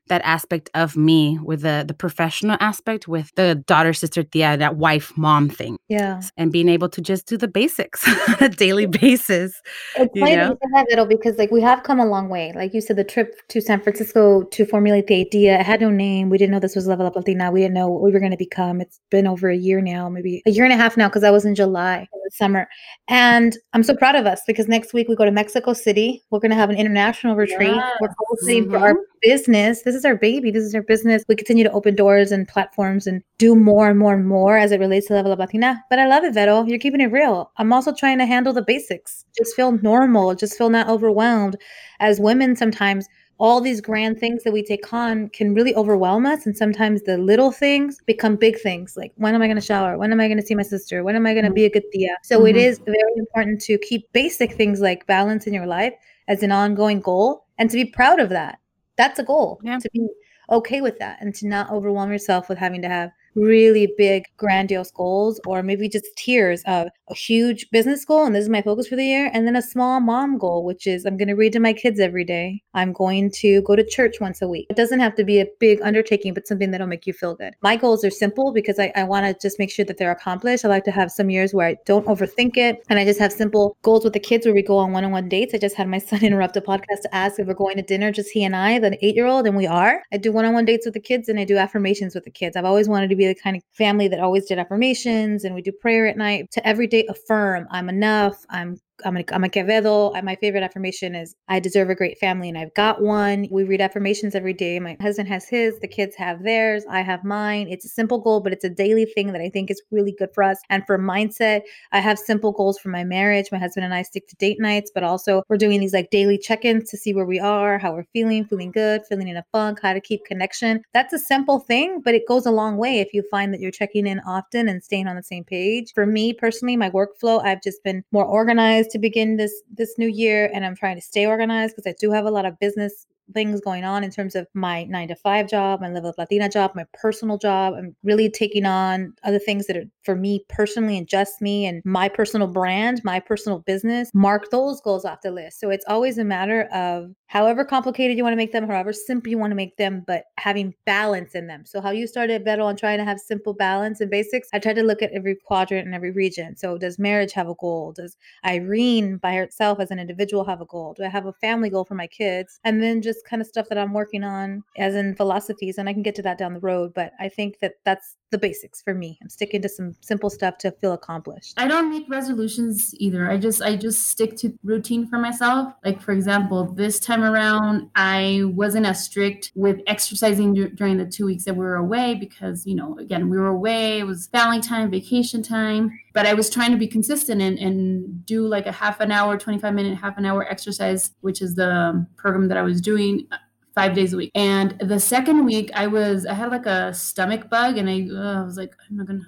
that 0.09 0.21
aspect 0.25 0.69
of 0.73 0.95
me 0.97 1.39
with 1.43 1.61
the 1.61 1.85
the 1.87 1.93
professional 1.93 2.57
aspect 2.59 3.07
with 3.07 3.31
the 3.35 3.55
daughter 3.67 3.93
sister 3.93 4.23
tia 4.23 4.53
uh, 4.53 4.55
that 4.57 4.75
wife 4.75 5.15
mom 5.17 5.49
thing 5.49 5.77
Yeah. 5.87 6.21
and 6.37 6.51
being 6.51 6.69
able 6.69 6.89
to 6.89 7.01
just 7.01 7.27
do 7.27 7.37
the 7.37 7.47
basics 7.47 8.07
on 8.29 8.35
a 8.41 8.49
daily 8.49 8.85
basis 8.85 9.61
It's 9.95 10.11
You 10.15 10.21
know? 10.21 10.29
that 10.35 10.49
you 10.49 10.57
said 10.61 10.71
that, 10.75 10.85
Vito, 10.89 11.05
because 11.05 11.37
like 11.37 11.51
we 11.51 11.61
have 11.61 11.83
come 11.83 11.99
a 11.99 12.05
long 12.05 12.29
way. 12.29 12.51
Like 12.55 12.73
you 12.73 12.81
said, 12.81 12.95
the 12.97 13.03
trip 13.03 13.29
to 13.49 13.61
San 13.61 13.81
Francisco 13.81 14.43
to 14.43 14.65
formulate 14.65 15.07
the 15.07 15.15
idea, 15.15 15.59
it 15.59 15.65
had 15.65 15.81
no 15.81 15.89
name. 15.89 16.29
We 16.29 16.37
didn't 16.37 16.51
know 16.51 16.59
this 16.59 16.75
was 16.75 16.87
Level 16.87 17.05
Up 17.05 17.15
Latina. 17.15 17.51
We 17.51 17.61
didn't 17.61 17.73
know 17.75 17.87
what 17.89 18.01
we 18.01 18.11
were 18.11 18.19
going 18.19 18.31
to 18.31 18.37
become. 18.37 18.81
It's 18.81 18.99
been 19.09 19.27
over 19.27 19.49
a 19.49 19.55
year 19.55 19.81
now, 19.81 20.09
maybe 20.09 20.41
a 20.45 20.51
year 20.51 20.65
and 20.65 20.73
a 20.73 20.77
half 20.77 20.97
now, 20.97 21.07
because 21.07 21.23
I 21.23 21.31
was 21.31 21.45
in 21.45 21.55
July 21.55 22.07
of 22.29 22.33
summer. 22.35 22.67
And 23.07 23.57
I'm 23.73 23.83
so 23.83 23.95
proud 23.95 24.15
of 24.15 24.25
us 24.25 24.41
because 24.47 24.67
next 24.67 24.93
week 24.93 25.09
we 25.09 25.15
go 25.15 25.25
to 25.25 25.31
Mexico 25.31 25.73
City. 25.73 26.23
We're 26.29 26.39
going 26.39 26.51
to 26.51 26.55
have 26.57 26.69
an 26.69 26.77
international 26.77 27.35
retreat. 27.35 27.75
We're 27.99 28.07
Yes. 28.07 28.15
cultivating 28.27 28.69
for 28.69 28.77
our 28.77 28.95
business. 29.21 29.81
This 29.81 29.95
is 29.95 30.05
our 30.05 30.15
baby. 30.15 30.51
This 30.51 30.63
is 30.63 30.73
our 30.73 30.81
business. 30.81 31.23
We 31.27 31.35
continue 31.35 31.63
to 31.65 31.71
open 31.71 31.95
doors 31.95 32.31
and 32.31 32.47
platforms 32.47 33.05
and 33.07 33.21
do 33.37 33.55
more 33.55 33.89
and 33.89 33.99
more 33.99 34.13
and 34.13 34.25
more 34.27 34.57
as 34.57 34.71
it 34.71 34.79
relates 34.79 35.07
to 35.07 35.13
Level 35.13 35.31
Up 35.31 35.39
Latina. 35.39 35.83
But 35.89 35.99
I 35.99 36.07
love 36.07 36.23
it, 36.23 36.33
Vero. 36.33 36.63
You're 36.65 36.79
keeping 36.79 37.01
it 37.01 37.11
real. 37.11 37.51
I'm 37.57 37.73
also 37.73 37.93
trying 37.93 38.19
to 38.19 38.25
handle 38.25 38.53
the 38.53 38.61
basics. 38.61 39.25
Just 39.37 39.55
feel 39.55 39.73
normal. 39.73 40.35
Just 40.35 40.57
feel 40.57 40.69
not 40.69 40.87
overwhelmed. 40.87 41.57
As 41.99 42.19
women, 42.19 42.55
sometimes 42.55 43.07
all 43.39 43.61
these 43.61 43.79
grand 43.79 44.19
things 44.19 44.43
that 44.43 44.51
we 44.51 44.61
take 44.61 44.91
on 44.93 45.29
can 45.29 45.53
really 45.53 45.73
overwhelm 45.75 46.25
us. 46.25 46.45
And 46.45 46.55
sometimes 46.55 47.03
the 47.03 47.17
little 47.17 47.51
things 47.51 47.99
become 48.05 48.35
big 48.35 48.59
things. 48.59 48.97
Like, 48.97 49.13
when 49.15 49.33
am 49.33 49.41
I 49.41 49.47
going 49.47 49.55
to 49.55 49.61
shower? 49.61 49.97
When 49.97 50.11
am 50.11 50.19
I 50.19 50.27
going 50.27 50.39
to 50.39 50.45
see 50.45 50.55
my 50.55 50.63
sister? 50.63 51.03
When 51.03 51.15
am 51.15 51.25
I 51.25 51.33
going 51.33 51.45
to 51.45 51.51
be 51.51 51.65
a 51.65 51.69
good 51.69 51.85
tia? 51.93 52.17
So 52.23 52.45
it 52.45 52.55
Mhm. 52.55 52.59
is 52.59 52.79
very 52.85 53.13
important 53.15 53.61
to 53.61 53.77
keep 53.77 54.11
basic 54.11 54.53
things 54.53 54.81
like 54.81 55.07
balance 55.07 55.47
in 55.47 55.53
your 55.53 55.65
life 55.65 55.93
as 56.27 56.43
an 56.43 56.51
ongoing 56.51 56.99
goal 56.99 57.45
and 57.57 57.69
to 57.69 57.75
be 57.77 57.85
proud 57.85 58.19
of 58.19 58.29
that. 58.29 58.59
That's 58.97 59.19
a 59.19 59.23
goal. 59.23 59.61
Yeah. 59.63 59.79
To 59.79 59.89
be 59.93 60.05
okay 60.51 60.81
with 60.81 60.99
that 60.99 61.17
and 61.21 61.33
to 61.35 61.47
not 61.47 61.71
overwhelm 61.71 62.11
yourself 62.11 62.49
with 62.49 62.57
having 62.57 62.81
to 62.81 62.89
have 62.89 63.11
really 63.35 63.93
big, 63.97 64.25
grandiose 64.37 64.91
goals, 64.91 65.39
or 65.45 65.63
maybe 65.63 65.89
just 65.89 66.05
tiers 66.17 66.63
of 66.65 66.87
a 67.09 67.13
huge 67.13 67.69
business 67.71 68.05
goal, 68.05 68.25
and 68.25 68.35
this 68.35 68.43
is 68.43 68.49
my 68.49 68.61
focus 68.61 68.87
for 68.87 68.95
the 68.95 69.05
year, 69.05 69.29
and 69.33 69.47
then 69.47 69.55
a 69.55 69.61
small 69.61 69.99
mom 69.99 70.37
goal, 70.37 70.63
which 70.63 70.87
is 70.87 71.05
I'm 71.05 71.17
going 71.17 71.27
to 71.27 71.35
read 71.35 71.53
to 71.53 71.59
my 71.59 71.73
kids 71.73 71.99
every 71.99 72.23
day. 72.23 72.61
I'm 72.73 72.93
going 72.93 73.31
to 73.31 73.61
go 73.63 73.75
to 73.75 73.85
church 73.85 74.19
once 74.19 74.41
a 74.41 74.47
week. 74.47 74.67
It 74.69 74.75
doesn't 74.75 74.99
have 74.99 75.15
to 75.15 75.23
be 75.23 75.39
a 75.39 75.47
big 75.59 75.81
undertaking, 75.81 76.33
but 76.33 76.47
something 76.47 76.71
that'll 76.71 76.87
make 76.87 77.07
you 77.07 77.13
feel 77.13 77.35
good. 77.35 77.55
My 77.61 77.75
goals 77.75 78.03
are 78.03 78.09
simple 78.09 78.51
because 78.51 78.79
I, 78.79 78.91
I 78.95 79.03
want 79.03 79.25
to 79.25 79.47
just 79.47 79.59
make 79.59 79.71
sure 79.71 79.85
that 79.85 79.97
they're 79.97 80.11
accomplished. 80.11 80.65
I 80.65 80.67
like 80.67 80.85
to 80.85 80.91
have 80.91 81.11
some 81.11 81.29
years 81.29 81.53
where 81.53 81.67
I 81.67 81.77
don't 81.85 82.05
overthink 82.07 82.57
it, 82.57 82.83
and 82.89 82.99
I 82.99 83.05
just 83.05 83.19
have 83.19 83.31
simple 83.31 83.77
goals 83.81 84.03
with 84.03 84.13
the 84.13 84.19
kids 84.19 84.45
where 84.45 84.55
we 84.55 84.61
go 84.61 84.77
on 84.77 84.91
one 84.91 85.03
on 85.03 85.11
one 85.11 85.29
dates. 85.29 85.53
I 85.53 85.57
just 85.57 85.75
had 85.75 85.87
my 85.87 85.97
son 86.09 86.23
interrupt 86.23 86.57
a 86.57 86.61
podcast 86.61 87.01
to 87.03 87.15
ask 87.15 87.39
if 87.39 87.47
we're 87.47 87.53
going 87.53 87.77
to 87.77 87.83
dinner, 87.83 88.11
just 88.11 88.31
he 88.31 88.43
and 88.43 88.55
I, 88.55 88.79
the 88.79 88.97
eight 89.05 89.15
year 89.15 89.27
old, 89.27 89.47
and 89.47 89.55
we 89.55 89.67
are. 89.67 90.03
I 90.11 90.17
do 90.17 90.31
one 90.31 90.45
on 90.45 90.53
one 90.53 90.65
dates 90.65 90.85
with 90.85 90.93
the 90.93 90.99
kids 90.99 91.29
and 91.29 91.39
I 91.39 91.43
do 91.43 91.57
affirmations 91.57 92.15
with 92.15 92.23
the 92.23 92.31
kids. 92.31 92.55
I've 92.55 92.65
always 92.65 92.87
wanted 92.87 93.09
to 93.09 93.15
be 93.19 93.27
the 93.27 93.35
kind 93.35 93.55
of 93.55 93.63
family 93.71 94.07
that 94.07 94.19
always 94.19 94.45
did 94.45 94.57
affirmations 94.57 95.43
and 95.43 95.53
we 95.53 95.61
do 95.61 95.71
prayer 95.71 96.07
at 96.07 96.17
night. 96.17 96.49
To 96.51 96.67
every 96.67 96.87
day 96.87 97.05
affirm 97.09 97.67
I'm 97.71 97.89
enough, 97.89 98.45
I'm 98.49 98.79
I'm 99.05 99.17
a, 99.17 99.23
I'm 99.31 99.43
a 99.43 99.49
Quevedo. 99.49 100.21
My 100.23 100.35
favorite 100.35 100.63
affirmation 100.63 101.15
is 101.15 101.35
I 101.47 101.59
deserve 101.59 101.89
a 101.89 101.95
great 101.95 102.17
family 102.17 102.49
and 102.49 102.57
I've 102.57 102.73
got 102.73 103.01
one. 103.01 103.47
We 103.51 103.63
read 103.63 103.81
affirmations 103.81 104.35
every 104.35 104.53
day. 104.53 104.79
My 104.79 104.97
husband 105.01 105.27
has 105.29 105.47
his, 105.47 105.79
the 105.79 105.87
kids 105.87 106.15
have 106.15 106.43
theirs, 106.43 106.83
I 106.89 107.01
have 107.01 107.23
mine. 107.23 107.67
It's 107.69 107.85
a 107.85 107.89
simple 107.89 108.19
goal, 108.19 108.39
but 108.41 108.53
it's 108.53 108.63
a 108.63 108.69
daily 108.69 109.05
thing 109.05 109.31
that 109.33 109.41
I 109.41 109.49
think 109.49 109.71
is 109.71 109.81
really 109.91 110.13
good 110.17 110.29
for 110.33 110.43
us. 110.43 110.59
And 110.69 110.85
for 110.85 110.97
mindset, 110.97 111.61
I 111.91 111.99
have 111.99 112.19
simple 112.19 112.51
goals 112.51 112.79
for 112.79 112.89
my 112.89 113.03
marriage. 113.03 113.51
My 113.51 113.57
husband 113.57 113.85
and 113.85 113.93
I 113.93 114.01
stick 114.01 114.27
to 114.27 114.35
date 114.35 114.59
nights, 114.59 114.91
but 114.93 115.03
also 115.03 115.43
we're 115.49 115.57
doing 115.57 115.79
these 115.79 115.93
like 115.93 116.09
daily 116.09 116.37
check 116.37 116.65
ins 116.65 116.89
to 116.89 116.97
see 116.97 117.13
where 117.13 117.25
we 117.25 117.39
are, 117.39 117.77
how 117.77 117.93
we're 117.93 118.05
feeling, 118.13 118.45
feeling 118.45 118.71
good, 118.71 119.01
feeling 119.07 119.27
in 119.27 119.37
a 119.37 119.45
funk, 119.51 119.79
how 119.81 119.93
to 119.93 120.01
keep 120.01 120.25
connection. 120.25 120.81
That's 120.93 121.13
a 121.13 121.19
simple 121.19 121.59
thing, 121.59 122.01
but 122.03 122.15
it 122.15 122.27
goes 122.27 122.45
a 122.45 122.51
long 122.51 122.77
way 122.77 122.99
if 122.99 123.13
you 123.13 123.23
find 123.31 123.53
that 123.53 123.59
you're 123.59 123.71
checking 123.71 124.07
in 124.07 124.19
often 124.21 124.67
and 124.67 124.83
staying 124.83 125.07
on 125.07 125.15
the 125.15 125.23
same 125.23 125.43
page. 125.43 125.91
For 125.93 126.05
me 126.05 126.33
personally, 126.33 126.77
my 126.77 126.89
workflow, 126.89 127.43
I've 127.43 127.61
just 127.61 127.83
been 127.83 128.03
more 128.11 128.25
organized 128.25 128.88
to 128.91 128.99
begin 128.99 129.37
this 129.37 129.53
this 129.71 129.95
new 129.97 130.07
year 130.07 130.49
and 130.53 130.65
I'm 130.65 130.75
trying 130.75 130.95
to 130.95 131.01
stay 131.01 131.25
organized 131.25 131.75
because 131.75 131.89
I 131.89 131.95
do 131.99 132.11
have 132.11 132.25
a 132.25 132.31
lot 132.31 132.45
of 132.45 132.59
business 132.59 133.07
things 133.33 133.61
going 133.61 133.83
on 133.83 134.03
in 134.03 134.11
terms 134.11 134.35
of 134.35 134.47
my 134.53 134.83
nine 134.85 135.07
to 135.07 135.15
five 135.15 135.47
job, 135.47 135.81
my 135.81 135.89
Level 135.89 136.09
Up 136.09 136.17
Latina 136.17 136.49
job, 136.49 136.71
my 136.75 136.85
personal 136.93 137.37
job. 137.37 137.73
I'm 137.75 137.95
really 138.03 138.29
taking 138.29 138.65
on 138.65 139.13
other 139.23 139.39
things 139.39 139.67
that 139.67 139.77
are 139.77 139.85
for 140.03 140.15
me 140.15 140.45
personally 140.49 140.97
and 140.97 141.07
just 141.07 141.41
me 141.41 141.65
and 141.65 141.81
my 141.85 142.09
personal 142.09 142.47
brand, 142.47 143.01
my 143.03 143.19
personal 143.19 143.59
business. 143.59 144.09
Mark 144.13 144.49
those 144.51 144.81
goals 144.81 145.05
off 145.05 145.21
the 145.21 145.31
list. 145.31 145.59
So 145.59 145.69
it's 145.69 145.85
always 145.87 146.17
a 146.17 146.23
matter 146.23 146.63
of 146.73 147.11
however 147.29 147.63
complicated 147.63 148.17
you 148.17 148.23
want 148.23 148.33
to 148.33 148.37
make 148.37 148.51
them, 148.51 148.67
however 148.67 148.91
simple 148.91 149.29
you 149.29 149.37
want 149.37 149.51
to 149.51 149.55
make 149.55 149.77
them, 149.77 150.03
but 150.05 150.25
having 150.37 150.73
balance 150.85 151.35
in 151.35 151.45
them. 151.45 151.63
So 151.63 151.79
how 151.79 151.91
you 151.91 152.07
started 152.07 152.43
better 152.43 152.63
on 152.63 152.75
trying 152.75 152.97
to 152.97 153.05
have 153.05 153.19
simple 153.19 153.53
balance 153.53 154.01
and 154.01 154.09
basics, 154.09 154.49
I 154.51 154.57
tried 154.57 154.73
to 154.73 154.83
look 154.83 155.03
at 155.03 155.11
every 155.11 155.35
quadrant 155.35 155.85
and 155.85 155.93
every 155.93 156.11
region. 156.11 156.57
So 156.57 156.77
does 156.77 156.97
marriage 156.97 157.31
have 157.33 157.47
a 157.47 157.53
goal? 157.55 157.93
Does 157.93 158.17
Irene 158.45 159.17
by 159.17 159.35
herself 159.35 159.79
as 159.79 159.91
an 159.91 159.99
individual 159.99 160.43
have 160.43 160.59
a 160.59 160.65
goal? 160.65 160.95
Do 160.97 161.03
I 161.03 161.09
have 161.09 161.27
a 161.27 161.33
family 161.33 161.69
goal 161.69 161.85
for 161.85 161.95
my 161.95 162.07
kids? 162.07 162.59
And 162.63 162.81
then 162.81 163.01
just 163.01 163.25
kind 163.25 163.41
of 163.41 163.47
stuff 163.47 163.69
that 163.69 163.77
I'm 163.77 163.93
working 163.93 164.23
on 164.23 164.63
as 164.77 164.95
in 164.95 165.15
philosophies. 165.15 165.77
And 165.77 165.87
I 165.87 165.93
can 165.93 166.01
get 166.01 166.15
to 166.15 166.23
that 166.23 166.39
down 166.39 166.55
the 166.55 166.59
road. 166.59 166.93
But 166.95 167.13
I 167.19 167.29
think 167.29 167.59
that 167.59 167.75
that's 167.85 168.15
the 168.31 168.37
basics 168.37 168.81
for 168.81 168.93
me. 168.93 169.17
I'm 169.21 169.29
sticking 169.29 169.61
to 169.61 169.69
some 169.69 169.95
simple 170.01 170.29
stuff 170.29 170.57
to 170.59 170.71
feel 170.71 170.93
accomplished. 170.93 171.55
I 171.57 171.67
don't 171.67 171.89
make 171.89 172.09
resolutions 172.09 172.93
either. 172.95 173.29
I 173.29 173.37
just 173.37 173.61
I 173.61 173.75
just 173.75 174.09
stick 174.09 174.35
to 174.37 174.57
routine 174.63 175.07
for 175.07 175.17
myself. 175.17 175.73
Like 175.83 176.01
for 176.01 176.11
example, 176.11 176.65
this 176.65 176.99
time 176.99 177.18
around 177.23 177.89
I 177.95 178.43
wasn't 178.45 178.85
as 178.85 179.03
strict 179.03 179.51
with 179.55 179.81
exercising 179.87 180.53
dur- 180.53 180.69
during 180.69 180.97
the 180.97 181.05
2 181.05 181.25
weeks 181.25 181.45
that 181.45 181.53
we 181.55 181.63
were 181.63 181.75
away 181.75 182.15
because, 182.15 182.65
you 182.65 182.75
know, 182.75 182.97
again, 182.99 183.29
we 183.29 183.37
were 183.37 183.47
away, 183.47 183.99
it 183.99 184.05
was 184.05 184.27
family 184.27 184.59
time, 184.59 184.89
vacation 184.91 185.41
time, 185.41 185.91
but 186.13 186.25
I 186.25 186.33
was 186.33 186.49
trying 186.49 186.71
to 186.71 186.77
be 186.77 186.87
consistent 186.87 187.41
and, 187.41 187.57
and 187.59 188.25
do 188.25 188.47
like 188.47 188.65
a 188.65 188.71
half 188.71 188.99
an 188.99 189.11
hour, 189.11 189.37
25 189.37 189.73
minute, 189.73 189.97
half 189.97 190.17
an 190.17 190.25
hour 190.25 190.47
exercise, 190.49 191.11
which 191.21 191.41
is 191.41 191.55
the 191.55 192.05
program 192.17 192.47
that 192.47 192.57
I 192.57 192.61
was 192.61 192.81
doing 192.81 193.27
uh, 193.31 193.37
five 193.75 193.93
days 193.93 194.13
a 194.13 194.17
week. 194.17 194.31
And 194.35 194.77
the 194.79 194.99
second 194.99 195.45
week, 195.45 195.71
I 195.73 195.87
was 195.87 196.25
I 196.25 196.33
had 196.33 196.51
like 196.51 196.65
a 196.65 196.93
stomach 196.93 197.49
bug, 197.49 197.77
and 197.77 197.89
I, 197.89 198.07
uh, 198.13 198.41
I 198.41 198.45
was 198.45 198.57
like, 198.57 198.75
I'm 198.89 198.97
not 198.97 199.07
gonna. 199.07 199.21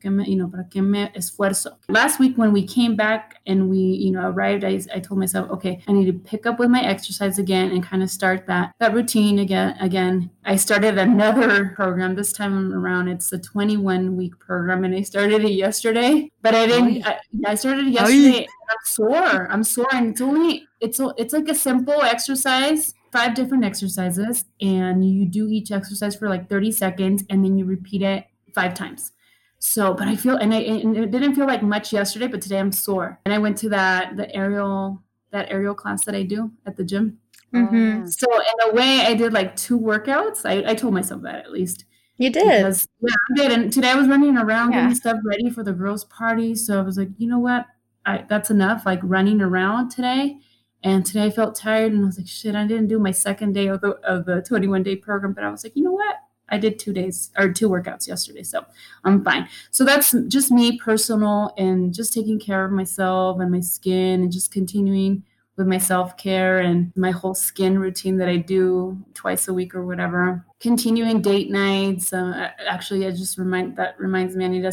¿Para 0.00 0.10
qué 0.10 0.10
me- 0.10 0.24
You 0.28 0.36
know, 0.36 0.48
para 0.48 0.64
qué 0.68 0.82
me 0.82 1.10
esfuerzo? 1.14 1.76
Last 1.88 2.18
week 2.20 2.36
when 2.36 2.52
we 2.52 2.62
came 2.66 2.96
back 2.96 3.36
and 3.46 3.68
we, 3.68 3.78
you 3.78 4.12
know, 4.12 4.28
arrived, 4.28 4.64
I, 4.64 4.80
I 4.94 5.00
told 5.00 5.18
myself, 5.18 5.50
okay, 5.50 5.82
I 5.88 5.92
need 5.92 6.06
to 6.06 6.12
pick 6.12 6.46
up 6.46 6.58
with 6.58 6.70
my 6.70 6.82
exercise 6.82 7.38
again 7.38 7.70
and 7.70 7.82
kind 7.82 8.02
of 8.02 8.10
start 8.10 8.46
that 8.46 8.72
that 8.78 8.94
routine 8.94 9.38
again. 9.38 9.76
Again, 9.80 10.30
I 10.44 10.56
started 10.56 10.98
another 10.98 11.72
program 11.76 12.14
this 12.14 12.32
time 12.32 12.72
around. 12.72 13.08
It's 13.08 13.32
a 13.32 13.38
21 13.38 14.16
week 14.16 14.38
program, 14.38 14.84
and 14.84 14.94
I 14.94 15.02
started 15.02 15.44
it 15.44 15.52
yesterday. 15.52 16.30
But 16.42 16.54
I 16.54 16.66
didn't. 16.66 17.06
I, 17.06 17.18
I 17.46 17.54
started 17.54 17.86
it 17.88 17.92
yesterday. 17.92 18.46
I'm 18.70 18.76
sore. 18.84 19.50
I'm 19.50 19.64
sore, 19.64 19.88
and 19.94 20.10
it's 20.10 20.20
only 20.20 20.66
it's 20.80 21.00
it's 21.16 21.32
like 21.32 21.48
a 21.48 21.54
simple 21.54 22.02
exercise 22.02 22.94
five 23.10 23.34
different 23.34 23.64
exercises 23.64 24.44
and 24.60 25.02
you 25.02 25.24
do 25.24 25.48
each 25.48 25.72
exercise 25.72 26.14
for 26.14 26.28
like 26.28 26.46
30 26.50 26.70
seconds 26.72 27.24
and 27.30 27.42
then 27.42 27.56
you 27.56 27.64
repeat 27.64 28.02
it 28.02 28.26
five 28.54 28.74
times 28.74 29.12
so 29.58 29.92
but 29.94 30.06
i 30.08 30.14
feel 30.16 30.36
and 30.36 30.54
i 30.54 30.58
and 30.58 30.96
it 30.96 31.10
didn't 31.10 31.34
feel 31.34 31.46
like 31.46 31.62
much 31.62 31.92
yesterday 31.92 32.26
but 32.28 32.40
today 32.40 32.58
i'm 32.58 32.70
sore 32.72 33.18
and 33.24 33.34
i 33.34 33.38
went 33.38 33.56
to 33.56 33.68
that 33.68 34.16
the 34.16 34.34
aerial 34.34 35.02
that 35.30 35.50
aerial 35.50 35.74
class 35.74 36.06
that 36.06 36.14
I 36.14 36.22
do 36.22 36.50
at 36.64 36.74
the 36.76 36.82
gym. 36.84 37.18
Mhm. 37.54 38.08
So 38.08 38.26
in 38.40 38.70
a 38.70 38.74
way, 38.74 39.00
I 39.02 39.12
did 39.12 39.34
like 39.34 39.54
two 39.56 39.78
workouts. 39.78 40.46
I, 40.46 40.70
I 40.70 40.74
told 40.74 40.94
myself 40.94 41.20
that 41.20 41.34
at 41.44 41.52
least. 41.52 41.84
You 42.16 42.30
did. 42.30 42.44
Because, 42.44 42.88
yeah, 43.02 43.14
I 43.30 43.34
did. 43.36 43.52
And 43.52 43.70
today 43.70 43.90
I 43.90 43.94
was 43.94 44.08
running 44.08 44.38
around 44.38 44.72
Yeah. 44.72 44.80
getting 44.84 44.94
stuff 44.94 45.18
ready 45.26 45.50
for 45.50 45.62
the 45.62 45.74
girls' 45.74 46.04
party. 46.06 46.54
So 46.54 46.78
I 46.78 46.82
was 46.82 46.96
like, 46.96 47.10
you 47.18 47.28
know 47.28 47.38
what? 47.38 47.66
I 48.06 48.24
that's 48.26 48.50
enough. 48.50 48.86
Like 48.86 49.00
running 49.02 49.42
around 49.42 49.90
today. 49.90 50.38
And 50.82 51.04
today 51.04 51.24
I 51.24 51.30
felt 51.30 51.54
tired, 51.54 51.92
and 51.92 52.04
I 52.04 52.06
was 52.06 52.16
like, 52.16 52.26
shit, 52.28 52.54
I 52.54 52.66
didn't 52.66 52.88
do 52.88 52.98
my 52.98 53.10
second 53.10 53.52
day 53.52 53.66
of 53.66 53.82
the 53.82 53.96
of 54.14 54.24
the 54.24 54.40
21 54.40 54.82
day 54.82 54.96
program. 54.96 55.34
But 55.34 55.44
I 55.44 55.50
was 55.50 55.62
like, 55.62 55.76
you 55.76 55.84
know 55.84 55.92
what? 55.92 56.16
I 56.50 56.58
did 56.58 56.78
two 56.78 56.92
days 56.92 57.30
or 57.38 57.52
two 57.52 57.68
workouts 57.68 58.06
yesterday, 58.08 58.42
so 58.42 58.64
I'm 59.04 59.24
fine. 59.24 59.48
So 59.70 59.84
that's 59.84 60.14
just 60.28 60.50
me 60.50 60.78
personal 60.78 61.52
and 61.56 61.92
just 61.94 62.12
taking 62.12 62.38
care 62.38 62.64
of 62.64 62.72
myself 62.72 63.40
and 63.40 63.50
my 63.50 63.60
skin 63.60 64.22
and 64.22 64.32
just 64.32 64.50
continuing 64.50 65.22
with 65.58 65.66
my 65.66 65.76
self 65.76 66.16
care 66.16 66.60
and 66.60 66.92
my 66.96 67.10
whole 67.10 67.34
skin 67.34 67.78
routine 67.78 68.16
that 68.18 68.28
I 68.28 68.36
do 68.36 68.96
twice 69.12 69.48
a 69.48 69.52
week 69.52 69.74
or 69.74 69.84
whatever. 69.84 70.46
Continuing 70.60 71.20
date 71.20 71.50
nights. 71.50 72.12
Uh, 72.12 72.50
actually, 72.66 73.06
I 73.06 73.10
just 73.10 73.36
remind 73.36 73.76
that 73.76 73.98
reminds 73.98 74.34
me 74.36 74.44
I 74.44 74.48
need 74.48 74.62
to 74.62 74.72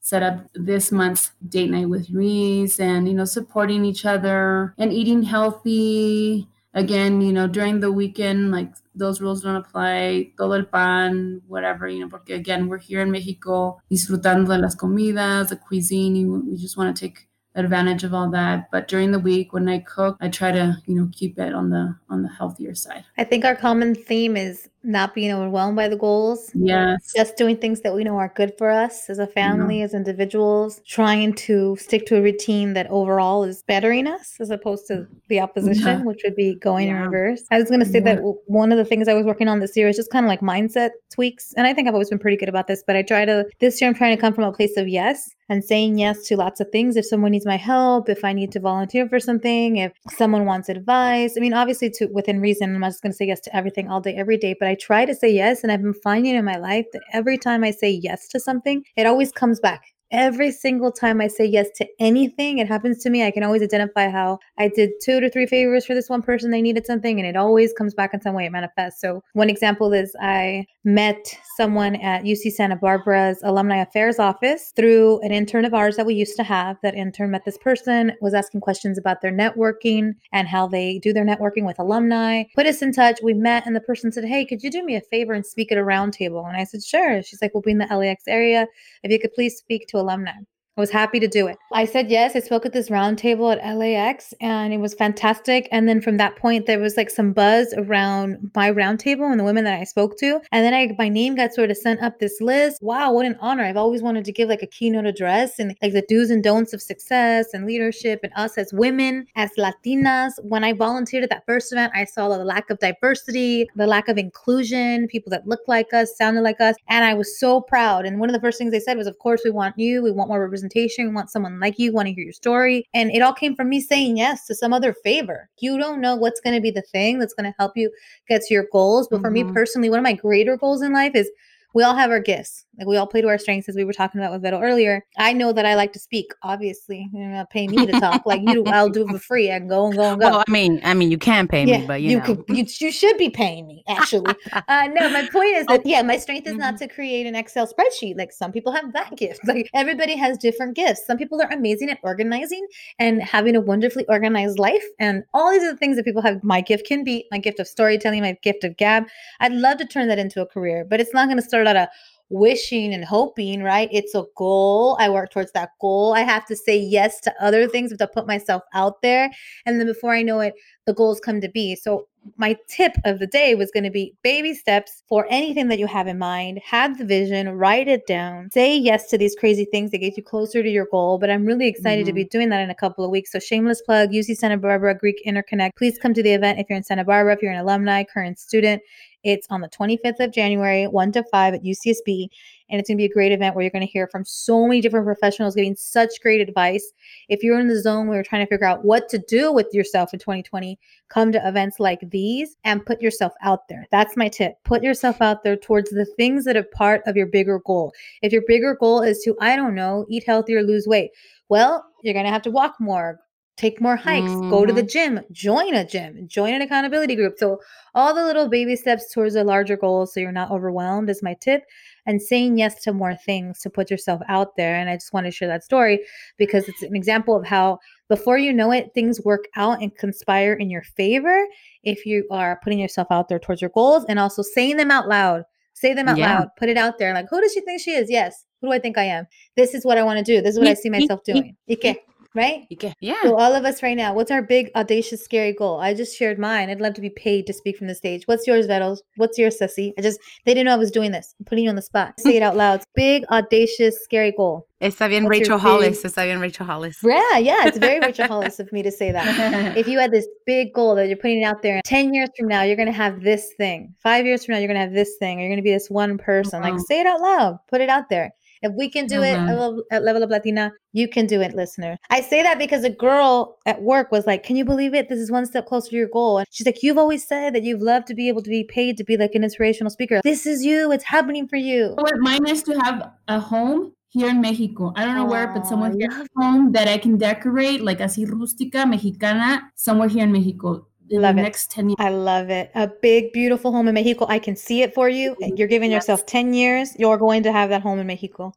set 0.00 0.22
up 0.22 0.40
this 0.54 0.90
month's 0.90 1.32
date 1.48 1.70
night 1.70 1.88
with 1.88 2.08
Reese 2.10 2.80
and 2.80 3.06
you 3.06 3.14
know 3.14 3.26
supporting 3.26 3.84
each 3.84 4.06
other 4.06 4.74
and 4.78 4.92
eating 4.92 5.22
healthy. 5.22 6.48
Again, 6.72 7.20
you 7.20 7.32
know 7.32 7.48
during 7.48 7.80
the 7.80 7.90
weekend, 7.90 8.52
like 8.52 8.72
those 8.94 9.20
rules 9.20 9.42
don't 9.42 9.56
apply. 9.56 10.32
Todo 10.36 10.52
el 10.52 10.66
pan, 10.66 11.42
whatever, 11.48 11.88
you 11.88 12.00
know, 12.00 12.08
porque 12.08 12.30
again 12.30 12.68
we're 12.68 12.78
here 12.78 13.00
in 13.00 13.10
Mexico 13.10 13.82
disfrutando 13.90 14.52
de 14.52 14.58
las 14.58 14.76
comidas, 14.76 15.48
the 15.48 15.56
cuisine. 15.56 16.46
We 16.48 16.56
just 16.56 16.76
want 16.76 16.94
to 16.96 17.00
take 17.00 17.29
advantage 17.56 18.04
of 18.04 18.14
all 18.14 18.30
that 18.30 18.70
but 18.70 18.86
during 18.86 19.10
the 19.10 19.18
week 19.18 19.52
when 19.52 19.68
i 19.68 19.78
cook 19.80 20.16
i 20.20 20.28
try 20.28 20.52
to 20.52 20.76
you 20.86 20.94
know 20.94 21.08
keep 21.12 21.36
it 21.38 21.52
on 21.52 21.68
the 21.70 21.94
on 22.08 22.22
the 22.22 22.28
healthier 22.28 22.74
side 22.74 23.04
I 23.18 23.24
think 23.24 23.44
our 23.44 23.56
common 23.56 23.94
theme 23.94 24.36
is 24.36 24.68
not 24.82 25.14
being 25.14 25.30
overwhelmed 25.30 25.76
by 25.76 25.88
the 25.88 25.96
goals. 25.96 26.50
yes 26.54 27.12
Just 27.14 27.36
doing 27.36 27.56
things 27.58 27.82
that 27.82 27.94
we 27.94 28.02
know 28.02 28.16
are 28.16 28.32
good 28.34 28.54
for 28.56 28.70
us 28.70 29.10
as 29.10 29.18
a 29.18 29.26
family, 29.26 29.82
as 29.82 29.92
individuals, 29.92 30.80
trying 30.86 31.34
to 31.34 31.76
stick 31.76 32.06
to 32.06 32.16
a 32.16 32.22
routine 32.22 32.72
that 32.72 32.86
overall 32.88 33.44
is 33.44 33.62
bettering 33.64 34.06
us 34.06 34.36
as 34.40 34.48
opposed 34.48 34.86
to 34.86 35.06
the 35.28 35.38
opposition, 35.38 35.86
Yeah. 35.86 36.02
which 36.04 36.22
would 36.24 36.34
be 36.34 36.54
going 36.54 36.88
in 36.88 36.96
reverse. 36.96 37.42
I 37.50 37.58
was 37.58 37.68
going 37.68 37.80
to 37.80 37.86
say 37.86 37.98
Yeah. 37.98 38.14
that 38.14 38.22
one 38.46 38.72
of 38.72 38.78
the 38.78 38.86
things 38.86 39.06
I 39.06 39.12
was 39.12 39.26
working 39.26 39.48
on 39.48 39.60
this 39.60 39.76
year 39.76 39.86
is 39.88 39.96
just 39.96 40.10
kind 40.10 40.24
of 40.24 40.30
like 40.30 40.40
mindset 40.40 40.92
tweaks. 41.10 41.52
And 41.58 41.66
I 41.66 41.74
think 41.74 41.86
I've 41.86 41.92
always 41.94 42.08
been 42.08 42.18
pretty 42.18 42.38
good 42.38 42.48
about 42.48 42.66
this, 42.66 42.82
but 42.86 42.96
I 42.96 43.02
try 43.02 43.26
to, 43.26 43.44
this 43.58 43.82
year, 43.82 43.88
I'm 43.88 43.94
trying 43.94 44.16
to 44.16 44.20
come 44.20 44.32
from 44.32 44.44
a 44.44 44.52
place 44.52 44.78
of 44.78 44.88
yes 44.88 45.28
and 45.50 45.62
saying 45.62 45.98
yes 45.98 46.26
to 46.28 46.36
lots 46.36 46.60
of 46.60 46.70
things. 46.70 46.96
If 46.96 47.04
someone 47.04 47.32
needs 47.32 47.44
my 47.44 47.56
help, 47.56 48.08
if 48.08 48.24
I 48.24 48.32
need 48.32 48.52
to 48.52 48.60
volunteer 48.60 49.08
for 49.08 49.20
something, 49.20 49.76
if 49.76 49.92
someone 50.08 50.46
wants 50.46 50.70
advice, 50.70 51.34
I 51.36 51.40
mean, 51.40 51.52
obviously, 51.52 51.90
to 51.90 52.06
within 52.06 52.40
reason, 52.40 52.74
I'm 52.74 52.80
not 52.80 52.90
just 52.90 53.02
going 53.02 53.12
to 53.12 53.16
say 53.16 53.26
yes 53.26 53.40
to 53.40 53.54
everything 53.54 53.88
all 53.88 54.00
day, 54.00 54.14
every 54.16 54.38
day, 54.38 54.54
but 54.58 54.68
I 54.68 54.76
try 54.76 55.04
to 55.04 55.14
say 55.14 55.28
yes. 55.28 55.62
And 55.62 55.70
I've 55.70 55.82
been 55.82 55.92
finding 55.92 56.36
in 56.36 56.44
my 56.44 56.56
life 56.56 56.86
that 56.92 57.02
every 57.12 57.36
time 57.36 57.64
I 57.64 57.72
say 57.72 57.90
yes 57.90 58.28
to 58.28 58.40
something, 58.40 58.84
it 58.96 59.06
always 59.06 59.32
comes 59.32 59.60
back. 59.60 59.82
Every 60.12 60.50
single 60.50 60.90
time 60.90 61.20
I 61.20 61.28
say 61.28 61.44
yes 61.44 61.68
to 61.76 61.86
anything, 62.00 62.58
it 62.58 62.66
happens 62.66 62.98
to 63.02 63.10
me. 63.10 63.24
I 63.24 63.30
can 63.30 63.44
always 63.44 63.62
identify 63.62 64.08
how 64.08 64.40
I 64.58 64.66
did 64.66 64.90
two 65.00 65.20
to 65.20 65.30
three 65.30 65.46
favors 65.46 65.86
for 65.86 65.94
this 65.94 66.08
one 66.08 66.20
person. 66.20 66.50
They 66.50 66.62
needed 66.62 66.84
something, 66.84 67.20
and 67.20 67.28
it 67.28 67.36
always 67.36 67.72
comes 67.72 67.94
back 67.94 68.12
in 68.12 68.20
some 68.20 68.34
way. 68.34 68.46
It 68.46 68.50
manifests. 68.50 69.00
So, 69.00 69.22
one 69.34 69.48
example 69.48 69.92
is 69.92 70.16
I 70.20 70.66
met 70.82 71.38
someone 71.56 71.94
at 71.96 72.24
UC 72.24 72.50
Santa 72.50 72.74
Barbara's 72.74 73.38
Alumni 73.44 73.76
Affairs 73.76 74.18
office 74.18 74.72
through 74.74 75.20
an 75.20 75.30
intern 75.30 75.64
of 75.64 75.74
ours 75.74 75.94
that 75.96 76.06
we 76.06 76.14
used 76.14 76.36
to 76.36 76.42
have. 76.42 76.76
That 76.82 76.96
intern 76.96 77.30
met 77.30 77.44
this 77.44 77.58
person, 77.58 78.12
was 78.20 78.34
asking 78.34 78.62
questions 78.62 78.98
about 78.98 79.20
their 79.20 79.32
networking 79.32 80.14
and 80.32 80.48
how 80.48 80.66
they 80.66 80.98
do 80.98 81.12
their 81.12 81.24
networking 81.24 81.66
with 81.66 81.78
alumni. 81.78 82.44
Put 82.56 82.66
us 82.66 82.82
in 82.82 82.92
touch. 82.92 83.20
We 83.22 83.34
met, 83.34 83.64
and 83.64 83.76
the 83.76 83.80
person 83.80 84.10
said, 84.10 84.24
Hey, 84.24 84.44
could 84.44 84.62
you 84.64 84.72
do 84.72 84.84
me 84.84 84.96
a 84.96 85.00
favor 85.00 85.34
and 85.34 85.46
speak 85.46 85.70
at 85.70 85.78
a 85.78 85.82
roundtable? 85.82 86.48
And 86.48 86.56
I 86.56 86.64
said, 86.64 86.82
Sure. 86.82 87.22
She's 87.22 87.40
like, 87.40 87.54
We'll 87.54 87.62
be 87.62 87.70
in 87.70 87.78
the 87.78 87.86
LAX 87.86 88.24
area. 88.26 88.66
If 89.04 89.12
you 89.12 89.20
could 89.20 89.34
please 89.34 89.56
speak 89.56 89.86
to 89.88 89.99
alumni. 90.00 90.32
I 90.80 90.88
was 90.88 90.90
happy 90.90 91.20
to 91.20 91.28
do 91.28 91.46
it. 91.46 91.58
I 91.74 91.84
said 91.84 92.10
yes. 92.10 92.34
I 92.34 92.40
spoke 92.40 92.64
at 92.64 92.72
this 92.72 92.88
roundtable 92.88 93.54
at 93.54 93.76
LAX 93.76 94.32
and 94.40 94.72
it 94.72 94.78
was 94.78 94.94
fantastic. 94.94 95.68
And 95.70 95.86
then 95.86 96.00
from 96.00 96.16
that 96.16 96.36
point, 96.36 96.64
there 96.64 96.78
was 96.78 96.96
like 96.96 97.10
some 97.10 97.34
buzz 97.34 97.74
around 97.76 98.50
my 98.54 98.72
roundtable 98.72 99.30
and 99.30 99.38
the 99.38 99.44
women 99.44 99.64
that 99.64 99.78
I 99.78 99.84
spoke 99.84 100.16
to. 100.20 100.40
And 100.52 100.64
then 100.64 100.72
I, 100.72 100.96
my 100.98 101.10
name 101.10 101.34
got 101.34 101.52
sort 101.52 101.70
of 101.70 101.76
sent 101.76 102.02
up 102.02 102.18
this 102.18 102.40
list. 102.40 102.78
Wow, 102.80 103.12
what 103.12 103.26
an 103.26 103.36
honor. 103.42 103.62
I've 103.62 103.76
always 103.76 104.00
wanted 104.00 104.24
to 104.24 104.32
give 104.32 104.48
like 104.48 104.62
a 104.62 104.66
keynote 104.66 105.04
address 105.04 105.58
and 105.58 105.76
like 105.82 105.92
the 105.92 106.04
do's 106.08 106.30
and 106.30 106.42
don'ts 106.42 106.72
of 106.72 106.80
success 106.80 107.52
and 107.52 107.66
leadership 107.66 108.20
and 108.22 108.32
us 108.36 108.56
as 108.56 108.72
women, 108.72 109.26
as 109.36 109.50
Latinas. 109.58 110.32
When 110.42 110.64
I 110.64 110.72
volunteered 110.72 111.24
at 111.24 111.28
that 111.28 111.44
first 111.44 111.72
event, 111.72 111.92
I 111.94 112.06
saw 112.06 112.30
the 112.30 112.42
lack 112.42 112.70
of 112.70 112.78
diversity, 112.78 113.68
the 113.76 113.86
lack 113.86 114.08
of 114.08 114.16
inclusion, 114.16 115.08
people 115.08 115.28
that 115.28 115.46
looked 115.46 115.68
like 115.68 115.92
us, 115.92 116.16
sounded 116.16 116.40
like 116.40 116.58
us. 116.58 116.74
And 116.88 117.04
I 117.04 117.12
was 117.12 117.38
so 117.38 117.60
proud. 117.60 118.06
And 118.06 118.18
one 118.18 118.30
of 118.30 118.34
the 118.34 118.40
first 118.40 118.56
things 118.56 118.72
they 118.72 118.80
said 118.80 118.96
was, 118.96 119.06
Of 119.06 119.18
course, 119.18 119.42
we 119.44 119.50
want 119.50 119.78
you. 119.78 120.02
We 120.02 120.10
want 120.10 120.30
more 120.30 120.40
representation. 120.40 120.69
We 120.74 121.08
want 121.08 121.30
someone 121.30 121.58
like 121.60 121.78
you, 121.78 121.92
want 121.92 122.08
to 122.08 122.14
hear 122.14 122.24
your 122.24 122.32
story. 122.32 122.84
And 122.94 123.10
it 123.10 123.20
all 123.20 123.32
came 123.32 123.54
from 123.54 123.68
me 123.68 123.80
saying 123.80 124.16
yes 124.16 124.46
to 124.46 124.54
some 124.54 124.72
other 124.72 124.94
favor. 125.04 125.48
You 125.60 125.78
don't 125.78 126.00
know 126.00 126.16
what's 126.16 126.40
going 126.40 126.54
to 126.54 126.60
be 126.60 126.70
the 126.70 126.82
thing 126.82 127.18
that's 127.18 127.34
going 127.34 127.50
to 127.50 127.54
help 127.58 127.76
you 127.76 127.90
get 128.28 128.42
to 128.42 128.54
your 128.54 128.66
goals. 128.72 129.08
But 129.10 129.20
for 129.20 129.30
me 129.30 129.44
Mhm. 129.44 129.52
personally, 129.52 129.90
one 129.90 129.98
of 129.98 130.02
my 130.04 130.12
greater 130.12 130.56
goals 130.56 130.82
in 130.82 130.92
life 130.92 131.12
is 131.14 131.30
we 131.74 131.82
all 131.82 131.94
have 131.94 132.10
our 132.10 132.20
gifts. 132.20 132.64
Like 132.78 132.88
we 132.88 132.96
all 132.96 133.06
play 133.06 133.20
to 133.20 133.28
our 133.28 133.36
strengths, 133.36 133.68
as 133.68 133.76
we 133.76 133.84
were 133.84 133.92
talking 133.92 134.20
about 134.20 134.32
with 134.32 134.42
Vito 134.42 134.58
earlier. 134.58 135.04
I 135.18 135.34
know 135.34 135.52
that 135.52 135.66
I 135.66 135.74
like 135.74 135.92
to 135.92 135.98
speak. 135.98 136.32
Obviously, 136.42 137.08
you're 137.12 137.28
not 137.28 137.50
paying 137.50 137.70
me 137.70 137.84
to 137.84 137.92
talk 138.00 138.24
like 138.24 138.40
you. 138.40 138.64
do. 138.64 138.70
I'll 138.70 138.88
do 138.88 139.06
it 139.06 139.10
for 139.10 139.18
free. 139.18 139.50
and 139.50 139.68
go 139.68 139.86
and 139.86 139.96
go 139.96 140.12
and 140.12 140.20
go. 140.20 140.30
Well, 140.30 140.44
I 140.46 140.50
mean, 140.50 140.80
I 140.82 140.94
mean, 140.94 141.10
you 141.10 141.18
can 141.18 141.46
pay 141.46 141.66
me, 141.66 141.84
but 141.86 142.00
you, 142.00 142.18
know. 142.18 142.24
could, 142.24 142.44
you 142.48 142.64
you 142.78 142.90
should 142.90 143.18
be 143.18 143.28
paying 143.28 143.66
me 143.66 143.84
actually. 143.88 144.34
uh, 144.52 144.88
no, 144.92 145.10
my 145.10 145.28
point 145.30 145.56
is 145.56 145.66
that 145.66 145.84
yeah, 145.84 146.02
my 146.02 146.16
strength 146.16 146.46
is 146.46 146.56
not 146.56 146.78
to 146.78 146.88
create 146.88 147.26
an 147.26 147.34
Excel 147.34 147.66
spreadsheet. 147.66 148.16
Like 148.16 148.32
some 148.32 148.50
people 148.50 148.72
have 148.72 148.92
that 148.94 149.16
gift. 149.16 149.40
Like 149.46 149.68
everybody 149.74 150.16
has 150.16 150.38
different 150.38 150.74
gifts. 150.74 151.06
Some 151.06 151.18
people 151.18 151.40
are 151.42 151.48
amazing 151.52 151.90
at 151.90 151.98
organizing 152.02 152.66
and 152.98 153.22
having 153.22 153.56
a 153.56 153.60
wonderfully 153.60 154.06
organized 154.08 154.58
life, 154.58 154.84
and 154.98 155.24
all 155.34 155.50
these 155.50 155.62
are 155.62 155.72
the 155.72 155.78
things 155.78 155.96
that 155.96 156.04
people 156.04 156.22
have. 156.22 156.42
My 156.42 156.60
gift 156.60 156.86
can 156.86 157.04
be 157.04 157.26
my 157.30 157.38
gift 157.38 157.60
of 157.60 157.68
storytelling, 157.68 158.22
my 158.22 158.38
gift 158.42 158.64
of 158.64 158.76
gab. 158.76 159.04
I'd 159.40 159.52
love 159.52 159.78
to 159.78 159.86
turn 159.86 160.08
that 160.08 160.18
into 160.18 160.40
a 160.40 160.46
career, 160.46 160.86
but 160.88 161.00
it's 161.00 161.12
not 161.12 161.26
going 161.26 161.38
to 161.38 161.42
start 161.42 161.59
a 161.66 161.88
wishing 162.30 162.94
and 162.94 163.04
hoping, 163.04 163.62
right? 163.62 163.88
It's 163.92 164.14
a 164.14 164.24
goal. 164.36 164.96
I 165.00 165.10
work 165.10 165.30
towards 165.30 165.52
that 165.52 165.70
goal. 165.80 166.14
I 166.14 166.20
have 166.20 166.46
to 166.46 166.56
say 166.56 166.78
yes 166.78 167.20
to 167.22 167.34
other 167.40 167.66
things, 167.66 167.94
to 167.96 168.06
put 168.06 168.26
myself 168.26 168.62
out 168.72 169.02
there. 169.02 169.30
And 169.66 169.78
then 169.78 169.86
before 169.86 170.14
I 170.14 170.22
know 170.22 170.40
it, 170.40 170.54
the 170.86 170.94
goals 170.94 171.20
come 171.20 171.40
to 171.40 171.48
be. 171.48 171.74
So 171.74 172.06
my 172.36 172.56
tip 172.68 172.92
of 173.04 173.18
the 173.18 173.26
day 173.26 173.54
was 173.54 173.70
going 173.70 173.84
to 173.84 173.90
be 173.90 174.14
baby 174.22 174.54
steps 174.54 175.02
for 175.08 175.26
anything 175.30 175.68
that 175.68 175.78
you 175.78 175.86
have 175.86 176.06
in 176.06 176.18
mind. 176.18 176.60
Have 176.64 176.98
the 176.98 177.04
vision, 177.04 177.48
write 177.50 177.88
it 177.88 178.06
down, 178.06 178.50
say 178.50 178.76
yes 178.76 179.08
to 179.08 179.18
these 179.18 179.34
crazy 179.34 179.64
things 179.64 179.90
that 179.90 179.98
get 179.98 180.16
you 180.16 180.22
closer 180.22 180.62
to 180.62 180.68
your 180.68 180.86
goal. 180.90 181.18
But 181.18 181.30
I'm 181.30 181.44
really 181.44 181.66
excited 181.66 182.06
to 182.06 182.12
be 182.12 182.22
mm-hmm. 182.22 182.28
doing 182.28 182.48
that 182.50 182.60
in 182.60 182.70
a 182.70 182.74
couple 182.74 183.04
of 183.04 183.10
weeks. 183.10 183.32
So 183.32 183.38
shameless 183.38 183.82
plug, 183.82 184.10
UC 184.10 184.36
Santa 184.36 184.56
Barbara 184.56 184.96
Greek 184.96 185.22
Interconnect. 185.26 185.76
Please 185.76 185.98
come 185.98 186.14
to 186.14 186.22
the 186.22 186.32
event 186.32 186.58
if 186.58 186.68
you're 186.68 186.76
in 186.76 186.84
Santa 186.84 187.04
Barbara, 187.04 187.34
if 187.34 187.42
you're 187.42 187.52
an 187.52 187.58
alumni, 187.58 188.04
current 188.04 188.38
student. 188.38 188.82
It's 189.22 189.46
on 189.50 189.60
the 189.60 189.68
25th 189.68 190.20
of 190.20 190.32
January, 190.32 190.86
1 190.86 191.12
to 191.12 191.24
5 191.30 191.54
at 191.54 191.62
UCSB. 191.62 192.28
And 192.70 192.78
it's 192.78 192.88
going 192.88 192.96
to 192.96 193.02
be 193.02 193.06
a 193.06 193.12
great 193.12 193.32
event 193.32 193.54
where 193.54 193.62
you're 193.62 193.70
going 193.70 193.86
to 193.86 193.92
hear 193.92 194.06
from 194.06 194.24
so 194.24 194.66
many 194.66 194.80
different 194.80 195.04
professionals 195.04 195.56
giving 195.56 195.74
such 195.74 196.20
great 196.22 196.40
advice. 196.40 196.92
If 197.28 197.42
you're 197.42 197.58
in 197.58 197.66
the 197.66 197.80
zone 197.80 198.06
where 198.06 198.18
you're 198.18 198.24
trying 198.24 198.46
to 198.46 198.48
figure 198.48 198.66
out 198.66 198.84
what 198.84 199.08
to 199.08 199.18
do 199.18 199.52
with 199.52 199.66
yourself 199.72 200.12
in 200.12 200.20
2020, 200.20 200.78
come 201.08 201.32
to 201.32 201.48
events 201.48 201.80
like 201.80 201.98
these 202.10 202.56
and 202.64 202.86
put 202.86 203.02
yourself 203.02 203.32
out 203.42 203.66
there. 203.68 203.86
That's 203.90 204.16
my 204.16 204.28
tip. 204.28 204.54
Put 204.64 204.84
yourself 204.84 205.20
out 205.20 205.42
there 205.42 205.56
towards 205.56 205.90
the 205.90 206.06
things 206.16 206.44
that 206.44 206.56
are 206.56 206.62
part 206.62 207.02
of 207.06 207.16
your 207.16 207.26
bigger 207.26 207.60
goal. 207.66 207.92
If 208.22 208.32
your 208.32 208.42
bigger 208.46 208.76
goal 208.78 209.02
is 209.02 209.20
to, 209.24 209.36
I 209.40 209.56
don't 209.56 209.74
know, 209.74 210.06
eat 210.08 210.24
healthier, 210.24 210.62
lose 210.62 210.86
weight, 210.86 211.10
well, 211.48 211.84
you're 212.02 212.14
going 212.14 212.26
to 212.26 212.32
have 212.32 212.42
to 212.42 212.50
walk 212.50 212.76
more, 212.78 213.20
take 213.56 213.80
more 213.80 213.96
hikes, 213.96 214.32
go 214.48 214.64
to 214.64 214.72
the 214.72 214.82
gym, 214.82 215.20
join 215.32 215.74
a 215.74 215.84
gym, 215.84 216.26
join 216.26 216.54
an 216.54 216.62
accountability 216.62 217.14
group. 217.14 217.34
So, 217.36 217.58
all 217.94 218.14
the 218.14 218.24
little 218.24 218.48
baby 218.48 218.74
steps 218.76 219.12
towards 219.12 219.34
a 219.34 219.44
larger 219.44 219.76
goal 219.76 220.06
so 220.06 220.20
you're 220.20 220.32
not 220.32 220.50
overwhelmed 220.50 221.10
is 221.10 221.22
my 221.22 221.34
tip. 221.40 221.64
And 222.06 222.20
saying 222.22 222.56
yes 222.56 222.82
to 222.84 222.92
more 222.92 223.14
things 223.14 223.60
to 223.60 223.70
put 223.70 223.90
yourself 223.90 224.22
out 224.28 224.56
there. 224.56 224.74
And 224.74 224.88
I 224.88 224.96
just 224.96 225.12
want 225.12 225.26
to 225.26 225.30
share 225.30 225.48
that 225.48 225.62
story 225.62 226.00
because 226.38 226.66
it's 226.68 226.82
an 226.82 226.96
example 226.96 227.36
of 227.36 227.44
how 227.44 227.78
before 228.08 228.38
you 228.38 228.52
know 228.52 228.72
it, 228.72 228.90
things 228.94 229.20
work 229.24 229.44
out 229.56 229.82
and 229.82 229.94
conspire 229.96 230.54
in 230.54 230.70
your 230.70 230.82
favor 230.82 231.46
if 231.84 232.06
you 232.06 232.26
are 232.30 232.58
putting 232.64 232.78
yourself 232.78 233.08
out 233.10 233.28
there 233.28 233.38
towards 233.38 233.60
your 233.60 233.70
goals 233.70 234.04
and 234.08 234.18
also 234.18 234.42
saying 234.42 234.78
them 234.78 234.90
out 234.90 235.08
loud. 235.08 235.42
Say 235.74 235.92
them 235.94 236.08
out 236.08 236.16
Yeah. 236.18 236.38
loud. 236.38 236.48
Put 236.58 236.68
it 236.68 236.76
out 236.78 236.98
there. 236.98 237.12
Like, 237.12 237.26
who 237.28 237.40
does 237.40 237.52
she 237.52 237.60
think 237.60 237.80
she 237.80 237.92
is? 237.92 238.10
Yes. 238.10 238.44
Who 238.60 238.68
do 238.68 238.72
I 238.72 238.78
think 238.78 238.98
I 238.98 239.04
am? 239.04 239.26
This 239.56 239.74
is 239.74 239.84
what 239.84 239.98
I 239.98 240.02
want 240.02 240.18
to 240.18 240.24
do. 240.24 240.40
This 240.42 240.54
is 240.54 240.58
what 240.58 240.68
I 240.68 240.74
see 240.74 240.90
myself 240.90 241.22
doing. 241.24 241.56
¿Y 241.68 241.76
qué? 241.76 241.96
Right? 242.34 242.66
You 242.70 242.76
can, 242.76 242.94
yeah. 243.00 243.22
So 243.22 243.36
all 243.36 243.54
of 243.54 243.64
us 243.64 243.82
right 243.82 243.96
now, 243.96 244.14
what's 244.14 244.30
our 244.30 244.42
big, 244.42 244.70
audacious, 244.76 245.24
scary 245.24 245.52
goal? 245.52 245.80
I 245.80 245.94
just 245.94 246.16
shared 246.16 246.38
mine. 246.38 246.70
I'd 246.70 246.80
love 246.80 246.94
to 246.94 247.00
be 247.00 247.10
paid 247.10 247.46
to 247.48 247.52
speak 247.52 247.76
from 247.76 247.88
the 247.88 247.94
stage. 247.94 248.22
What's 248.26 248.46
yours, 248.46 248.66
Vettles? 248.66 248.98
What's 249.16 249.36
yours, 249.36 249.58
Ceci? 249.58 249.92
I 249.98 250.02
just 250.02 250.20
they 250.44 250.54
didn't 250.54 250.66
know 250.66 250.74
I 250.74 250.76
was 250.76 250.90
doing 250.92 251.10
this. 251.10 251.34
I'm 251.38 251.44
putting 251.44 251.64
you 251.64 251.70
on 251.70 251.76
the 251.76 251.82
spot. 251.82 252.20
Say 252.20 252.36
it 252.36 252.42
out 252.42 252.56
loud. 252.56 252.82
Big, 252.94 253.24
audacious, 253.30 254.02
scary 254.04 254.32
goal. 254.32 254.68
Está 254.80 255.08
bien 255.08 255.24
What's 255.24 255.40
Rachel 255.40 255.58
Hollis. 255.58 256.02
big- 256.02 256.10
Está 256.10 256.24
bien 256.24 256.40
Rachel 256.40 256.64
Hollis. 256.64 256.96
Yeah, 257.02 257.36
yeah. 257.36 257.66
It's 257.66 257.76
very 257.76 258.00
Rachel 258.00 258.26
Hollis 258.28 258.58
of 258.60 258.72
me 258.72 258.82
to 258.82 258.90
say 258.90 259.12
that. 259.12 259.76
If 259.76 259.86
you 259.86 259.98
had 259.98 260.10
this 260.10 260.26
big 260.46 260.72
goal 260.72 260.94
that 260.94 261.08
you're 261.08 261.18
putting 261.18 261.42
it 261.42 261.44
out 261.44 261.60
there, 261.62 261.80
10 261.84 262.14
years 262.14 262.30
from 262.36 262.48
now, 262.48 262.62
you're 262.62 262.76
going 262.76 262.86
to 262.86 262.92
have 262.92 263.20
this 263.22 263.52
thing. 263.58 263.94
Five 264.02 264.24
years 264.24 264.44
from 264.44 264.54
now, 264.54 264.58
you're 264.58 264.68
going 264.68 264.80
to 264.80 264.84
have 264.84 264.94
this 264.94 265.16
thing. 265.18 265.38
Or 265.38 265.40
you're 265.42 265.50
going 265.50 265.58
to 265.58 265.62
be 265.62 265.72
this 265.72 265.90
one 265.90 266.16
person. 266.16 266.62
Like, 266.62 266.72
uh-huh. 266.72 266.82
say 266.88 267.00
it 267.00 267.06
out 267.06 267.20
loud. 267.20 267.58
Put 267.68 267.82
it 267.82 267.90
out 267.90 268.08
there. 268.08 268.32
If 268.62 268.72
we 268.76 268.90
can 268.90 269.06
do 269.06 269.22
it 269.22 269.36
Mhm. 269.36 269.48
at 269.48 269.58
level, 269.58 269.82
at 269.90 270.02
Level 270.04 270.22
Up 270.22 270.30
Latina, 270.30 270.72
you 270.92 271.08
can 271.08 271.26
do 271.26 271.40
it, 271.40 271.54
listener. 271.54 271.96
I 272.10 272.20
say 272.20 272.42
that 272.42 272.58
because 272.58 272.84
a 272.84 272.90
girl 272.90 273.56
at 273.66 273.82
work 273.82 274.12
was 274.12 274.26
like, 274.26 274.42
Can 274.42 274.56
you 274.56 274.64
believe 274.64 274.94
it? 274.94 275.08
This 275.08 275.18
is 275.18 275.30
one 275.30 275.46
step 275.46 275.66
closer 275.66 275.90
to 275.90 275.96
your 275.96 276.08
goal. 276.08 276.38
And 276.38 276.46
she's 276.50 276.66
like, 276.66 276.82
You've 276.82 276.98
always 276.98 277.26
said 277.26 277.54
that 277.54 277.62
you've 277.62 277.82
loved 277.82 278.06
to 278.08 278.14
be 278.14 278.28
able 278.28 278.42
to 278.42 278.50
be 278.50 278.64
paid 278.64 278.96
to 278.98 279.04
be 279.04 279.16
like 279.16 279.34
an 279.34 279.44
inspirational 279.44 279.90
speaker. 279.90 280.20
This 280.24 280.46
is 280.46 280.64
you. 280.64 280.92
It's 280.92 281.04
happening 281.04 281.48
for 281.48 281.56
you. 281.56 281.94
What 281.96 282.14
mine 282.18 282.46
is 282.46 282.62
to 282.64 282.78
have 282.80 283.10
a 283.28 283.40
home 283.40 283.92
here 284.08 284.28
in 284.28 284.40
Mexico. 284.40 284.92
I 284.96 285.04
don't 285.04 285.14
know 285.14 285.24
where, 285.24 285.46
but 285.46 285.66
somewhere 285.66 285.92
here 285.96 286.26
home 286.36 286.72
that 286.72 286.88
I 286.88 286.98
can 286.98 287.16
decorate 287.16 287.80
like 287.80 288.00
así 288.00 288.26
rústica, 288.26 288.84
mexicana, 288.88 289.70
somewhere 289.76 290.08
here 290.08 290.24
in 290.24 290.32
Mexico. 290.32 290.86
In 291.10 291.22
Love 291.22 291.34
the 291.34 291.40
it. 291.40 291.44
next 291.44 291.70
10 291.72 291.88
years. 291.90 291.96
I 291.98 292.08
love 292.10 292.50
it. 292.50 292.70
A 292.74 292.86
big, 292.86 293.32
beautiful 293.32 293.72
home 293.72 293.88
in 293.88 293.94
Mexico. 293.94 294.26
I 294.28 294.38
can 294.38 294.54
see 294.54 294.82
it 294.82 294.94
for 294.94 295.08
you. 295.08 295.36
You're 295.40 295.66
giving 295.68 295.90
Yes. 295.90 296.04
yourself 296.04 296.24
10 296.26 296.54
years. 296.54 296.94
You're 296.98 297.18
going 297.18 297.42
to 297.42 297.52
have 297.52 297.68
that 297.70 297.82
home 297.82 297.98
in 297.98 298.06
Mexico. 298.06 298.52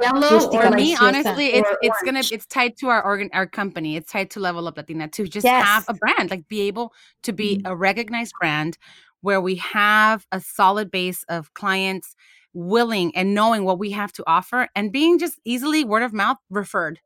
Yellow 0.00 0.38
For 0.52 0.70
me, 0.70 0.94
honestly, 0.94 1.46
it's 1.46 1.68
it's 1.82 2.00
gonna 2.04 2.22
it's 2.30 2.46
tied 2.46 2.76
to 2.76 2.88
our 2.88 3.04
organ 3.04 3.28
our 3.32 3.48
company. 3.48 3.96
It's 3.96 4.12
tied 4.12 4.30
to 4.30 4.38
Level 4.40 4.68
Up 4.68 4.76
Latina 4.76 5.08
to 5.08 5.26
just 5.26 5.42
Yes. 5.44 5.66
have 5.66 5.84
a 5.88 5.94
brand, 5.94 6.30
like 6.30 6.46
be 6.46 6.60
able 6.62 6.92
to 7.24 7.32
be 7.32 7.56
Mhm. 7.58 7.62
a 7.64 7.74
recognized 7.74 8.32
brand 8.38 8.78
where 9.22 9.40
we 9.40 9.56
have 9.56 10.24
a 10.30 10.40
solid 10.40 10.92
base 10.92 11.24
of 11.28 11.52
clients 11.54 12.14
willing 12.54 13.14
and 13.16 13.34
knowing 13.34 13.64
what 13.64 13.80
we 13.80 13.90
have 13.90 14.12
to 14.12 14.24
offer 14.28 14.68
and 14.76 14.92
being 14.92 15.18
just 15.18 15.40
easily 15.44 15.82
word 15.82 16.04
of 16.04 16.12
mouth 16.12 16.36
referred. 16.48 17.00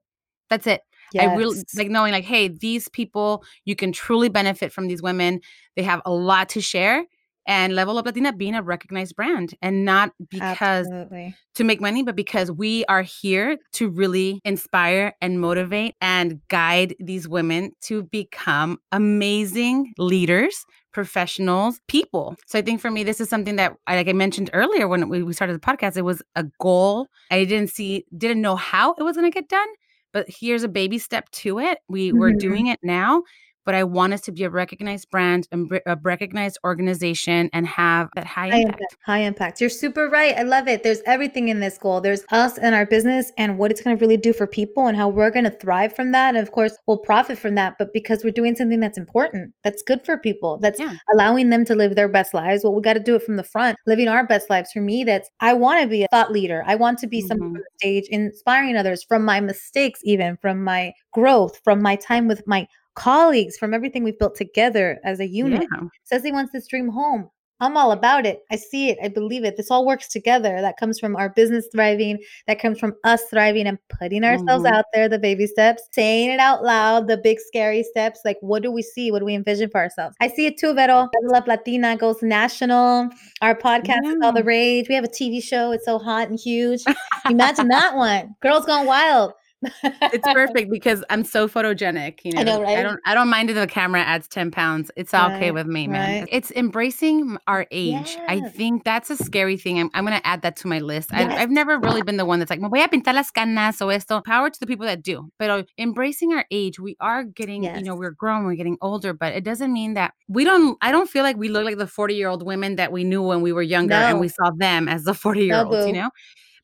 That's 0.50 0.66
it. 0.66 0.82
I 1.20 1.34
really 1.34 1.62
like 1.76 1.90
knowing 1.90 2.12
like, 2.12 2.24
hey, 2.24 2.48
these 2.48 2.88
people, 2.88 3.44
you 3.64 3.76
can 3.76 3.92
truly 3.92 4.28
benefit 4.28 4.72
from 4.72 4.88
these 4.88 5.02
women. 5.02 5.40
They 5.76 5.82
have 5.82 6.00
a 6.04 6.12
lot 6.12 6.48
to 6.50 6.60
share. 6.60 7.04
And 7.44 7.74
Level 7.74 7.98
Up 7.98 8.06
Latina 8.06 8.32
being 8.32 8.54
a 8.54 8.62
recognized 8.62 9.16
brand 9.16 9.54
and 9.60 9.84
not 9.84 10.12
because 10.30 10.86
Absolutely. 10.86 11.34
to 11.56 11.64
make 11.64 11.80
money, 11.80 12.04
but 12.04 12.14
because 12.14 12.52
we 12.52 12.84
are 12.84 13.02
here 13.02 13.58
to 13.72 13.88
really 13.88 14.40
inspire 14.44 15.14
and 15.20 15.40
motivate 15.40 15.96
and 16.00 16.40
guide 16.46 16.94
these 17.00 17.26
women 17.26 17.72
to 17.82 18.04
become 18.04 18.78
amazing 18.92 19.92
leaders, 19.98 20.64
professionals, 20.92 21.80
people. 21.88 22.36
So 22.46 22.60
I 22.60 22.62
think 22.62 22.80
for 22.80 22.92
me, 22.92 23.02
this 23.02 23.20
is 23.20 23.28
something 23.28 23.56
that, 23.56 23.74
like 23.88 24.06
I 24.06 24.12
mentioned 24.12 24.50
earlier 24.52 24.86
when 24.86 25.08
we 25.08 25.32
started 25.32 25.54
the 25.54 25.58
podcast, 25.58 25.96
it 25.96 26.02
was 26.02 26.22
a 26.36 26.44
goal. 26.60 27.08
I 27.32 27.44
didn't 27.44 27.70
see, 27.70 28.04
didn't 28.16 28.40
know 28.40 28.54
how 28.54 28.94
it 28.94 29.02
was 29.02 29.16
going 29.16 29.28
to 29.28 29.34
get 29.34 29.48
done, 29.48 29.68
but 30.12 30.26
here's 30.28 30.62
a 30.64 30.68
baby 30.68 30.98
step 30.98 31.30
to 31.32 31.58
it. 31.60 31.78
We 31.88 32.12
we're 32.12 32.32
Mhm. 32.32 32.38
doing 32.38 32.66
it 32.68 32.80
now. 32.82 33.22
But 33.64 33.74
I 33.74 33.84
want 33.84 34.12
us 34.12 34.20
to 34.22 34.32
be 34.32 34.44
a 34.44 34.50
recognized 34.50 35.08
brand, 35.10 35.46
and 35.52 35.70
a 35.86 35.96
recognized 36.02 36.58
organization, 36.64 37.48
and 37.52 37.66
have 37.66 38.08
that 38.16 38.24
high 38.24 38.48
High 38.50 38.56
impact. 38.58 38.80
impact. 38.80 38.96
High 39.06 39.18
impact. 39.18 39.60
You're 39.60 39.70
super 39.70 40.08
right. 40.08 40.36
I 40.36 40.42
love 40.42 40.66
it. 40.68 40.82
There's 40.82 41.00
everything 41.06 41.48
in 41.48 41.60
this 41.60 41.78
goal. 41.78 42.00
There's 42.00 42.24
us 42.32 42.58
and 42.58 42.74
our 42.74 42.86
business 42.86 43.32
and 43.38 43.58
what 43.58 43.70
it's 43.70 43.80
going 43.80 43.96
to 43.96 44.00
really 44.00 44.16
do 44.16 44.32
for 44.32 44.46
people 44.46 44.86
and 44.86 44.96
how 44.96 45.08
we're 45.08 45.30
going 45.30 45.44
to 45.44 45.50
thrive 45.50 45.94
from 45.94 46.12
that. 46.12 46.34
And 46.34 46.42
of 46.42 46.52
course, 46.52 46.76
we'll 46.86 46.98
profit 46.98 47.38
from 47.38 47.54
that. 47.54 47.76
But 47.78 47.92
because 47.92 48.24
we're 48.24 48.30
doing 48.32 48.56
something 48.56 48.80
that's 48.80 48.98
important, 48.98 49.52
that's 49.62 49.82
good 49.82 50.04
for 50.04 50.16
people, 50.18 50.58
that's 50.58 50.80
Yeah. 50.80 50.96
allowing 51.12 51.50
them 51.50 51.64
to 51.66 51.74
live 51.74 51.94
their 51.94 52.08
best 52.08 52.34
lives. 52.34 52.64
Well, 52.64 52.74
we 52.74 52.82
got 52.82 52.94
to 52.94 53.00
do 53.00 53.14
it 53.14 53.22
from 53.22 53.36
the 53.36 53.44
front, 53.44 53.78
living 53.86 54.08
our 54.08 54.26
best 54.26 54.50
lives. 54.50 54.72
For 54.72 54.80
me, 54.80 55.04
that's 55.04 55.28
I 55.40 55.52
want 55.54 55.80
to 55.82 55.86
be 55.88 56.02
a 56.02 56.08
thought 56.10 56.32
leader. 56.32 56.64
I 56.66 56.74
want 56.74 56.98
to 57.00 57.06
be 57.06 57.20
someone 57.20 57.50
Mhm. 57.50 57.56
on 57.56 57.62
the 57.62 57.64
stage, 57.78 58.04
inspiring 58.10 58.76
others 58.76 59.04
from 59.04 59.24
my 59.24 59.40
mistakes, 59.40 60.00
even 60.04 60.36
from 60.42 60.64
my 60.64 60.92
growth, 61.12 61.60
from 61.64 61.80
my 61.80 61.96
time 61.96 62.26
with 62.28 62.42
my 62.46 62.66
colleagues, 62.94 63.56
from 63.56 63.74
everything 63.74 64.04
we've 64.04 64.18
built 64.18 64.34
together 64.34 64.98
as 65.04 65.20
a 65.20 65.26
unit 65.26 65.66
Yeah. 65.72 65.88
says 66.04 66.22
he 66.22 66.32
wants 66.32 66.52
this 66.52 66.66
dream 66.66 66.88
home. 66.88 67.28
I'm 67.60 67.76
all 67.76 67.92
about 67.92 68.26
it. 68.26 68.40
I 68.50 68.56
see 68.56 68.88
it. 68.88 68.98
I 69.04 69.06
believe 69.06 69.44
it. 69.44 69.56
This 69.56 69.70
all 69.70 69.86
works 69.86 70.08
together. 70.08 70.60
That 70.60 70.78
comes 70.78 70.98
from 70.98 71.14
our 71.14 71.28
business 71.28 71.68
thriving. 71.72 72.18
That 72.48 72.58
comes 72.60 72.80
from 72.80 72.94
us 73.04 73.22
thriving 73.30 73.68
and 73.68 73.78
putting 74.00 74.24
ourselves 74.24 74.64
Mhm. 74.64 74.72
out 74.72 74.86
there, 74.92 75.08
the 75.08 75.20
baby 75.20 75.46
steps, 75.46 75.84
saying 75.92 76.30
it 76.32 76.40
out 76.40 76.64
loud, 76.64 77.06
the 77.06 77.18
big 77.18 77.38
scary 77.38 77.84
steps. 77.84 78.18
Like, 78.24 78.38
what 78.40 78.64
do 78.64 78.72
we 78.72 78.82
see? 78.82 79.12
What 79.12 79.20
do 79.20 79.26
we 79.26 79.36
envision 79.36 79.70
for 79.70 79.78
ourselves? 79.80 80.16
I 80.20 80.26
see 80.26 80.46
it 80.46 80.58
too, 80.58 80.74
Vero. 80.74 81.08
Level 81.22 81.44
Latina 81.46 81.96
goes 81.96 82.20
national. 82.20 83.10
Our 83.42 83.54
podcast 83.54 84.06
is 84.06 84.16
all 84.24 84.32
the 84.32 84.42
rage. 84.42 84.88
We 84.88 84.96
have 84.96 85.04
a 85.04 85.08
TV 85.08 85.40
show. 85.40 85.70
It's 85.70 85.84
so 85.84 86.00
hot 86.00 86.30
and 86.30 86.40
huge. 86.40 86.82
Imagine 87.30 87.68
that 87.68 87.94
one. 87.94 88.34
Girls 88.40 88.66
Gone 88.66 88.86
Wild. 88.86 89.34
It's 89.82 90.26
perfect 90.32 90.70
because 90.70 91.04
I'm 91.10 91.24
so 91.24 91.48
photogenic. 91.48 92.20
You 92.24 92.32
know, 92.32 92.40
I 92.40 92.44
know, 92.44 92.62
right? 92.62 92.78
I 92.78 92.82
don't. 92.82 93.00
I 93.06 93.14
don't 93.14 93.28
mind 93.28 93.50
if 93.50 93.56
the 93.56 93.66
camera 93.66 94.00
adds 94.00 94.28
ten 94.28 94.50
pounds. 94.50 94.90
It's 94.96 95.14
all 95.14 95.30
okay 95.32 95.50
with 95.50 95.66
me, 95.66 95.86
man. 95.86 96.20
right. 96.22 96.28
It's 96.30 96.50
embracing 96.52 97.36
our 97.46 97.66
age. 97.70 98.16
I 98.28 98.40
think 98.40 98.84
that's 98.84 99.10
a 99.10 99.16
scary 99.16 99.56
thing. 99.56 99.78
I'm, 99.78 99.90
I'm 99.94 100.04
going 100.04 100.18
to 100.18 100.26
add 100.26 100.42
that 100.42 100.56
to 100.56 100.66
my 100.68 100.78
list. 100.80 101.12
I, 101.12 101.22
Yes. 101.22 101.38
I've 101.38 101.50
never 101.50 101.78
really 101.78 102.02
been 102.02 102.16
the 102.16 102.24
one 102.24 102.40
that's 102.40 102.50
like, 102.50 102.60
me 102.60 102.68
voy 102.68 102.82
a 102.82 102.88
pintar 102.88 103.14
las 103.14 103.30
canas 103.30 103.80
o 103.80 103.88
esto. 103.90 104.20
Power 104.22 104.50
to 104.50 104.60
the 104.60 104.66
people 104.66 104.86
that 104.86 105.02
do. 105.02 105.30
But 105.38 105.50
uh, 105.50 105.62
embracing 105.78 106.32
our 106.32 106.44
age, 106.50 106.80
we 106.80 106.96
are 107.00 107.22
getting. 107.24 107.62
yes. 107.62 107.78
You 107.78 107.84
know, 107.84 107.94
we're 107.94 108.10
growing. 108.10 108.44
We're 108.44 108.56
getting 108.56 108.78
older, 108.80 109.12
but 109.12 109.32
it 109.34 109.44
doesn't 109.44 109.72
mean 109.72 109.94
that 109.94 110.14
we 110.28 110.44
don't. 110.44 110.76
I 110.82 110.90
don't 110.90 111.08
feel 111.08 111.22
like 111.22 111.36
we 111.36 111.48
look 111.48 111.64
like 111.64 111.78
the 111.78 111.86
40 111.86 112.14
year 112.14 112.28
old 112.28 112.44
women 112.44 112.76
that 112.76 112.90
we 112.90 113.04
knew 113.04 113.22
when 113.22 113.40
we 113.40 113.52
were 113.52 113.62
younger, 113.62 113.94
and 113.94 114.18
we 114.20 114.28
saw 114.28 114.50
them 114.56 114.88
as 114.88 115.04
the 115.04 115.14
40 115.14 115.44
year 115.44 115.56
olds. 115.64 115.70
boo. 115.70 115.86
You 115.86 115.92
know. 115.92 116.10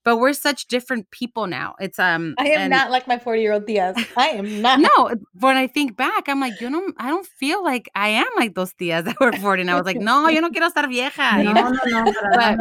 But 0.04 0.18
we're 0.18 0.32
such 0.32 0.68
different 0.68 1.10
people 1.10 1.46
now. 1.46 1.74
It's 1.80 1.98
um. 1.98 2.34
I 2.38 2.48
am 2.48 2.60
and- 2.60 2.70
not 2.70 2.90
like 2.90 3.06
my 3.06 3.18
40 3.18 3.40
year 3.42 3.52
old 3.52 3.66
Diaz. 3.66 3.96
I 4.16 4.28
am 4.28 4.62
not. 4.62 4.80
no, 4.80 5.14
when 5.40 5.56
I 5.56 5.66
think 5.66 5.96
back, 5.96 6.28
I'm 6.28 6.40
like, 6.40 6.60
you 6.60 6.70
know, 6.70 6.92
I 6.98 7.08
don't 7.08 7.26
feel 7.26 7.62
like 7.62 7.90
I 7.94 8.08
am 8.08 8.28
like 8.36 8.54
those 8.54 8.72
tías 8.74 9.04
that 9.04 9.18
were 9.20 9.32
40. 9.32 9.62
And 9.62 9.70
I 9.70 9.74
was 9.74 9.84
like, 9.84 9.98
no, 9.98 10.28
yo 10.28 10.40
no 10.40 10.50
quiero 10.50 10.68
estar 10.68 10.88
vieja. 10.88 11.38
you 11.38 11.52
No, 11.52 11.70
no, 11.70 12.04
no, 12.04 12.12
But- 12.34 12.58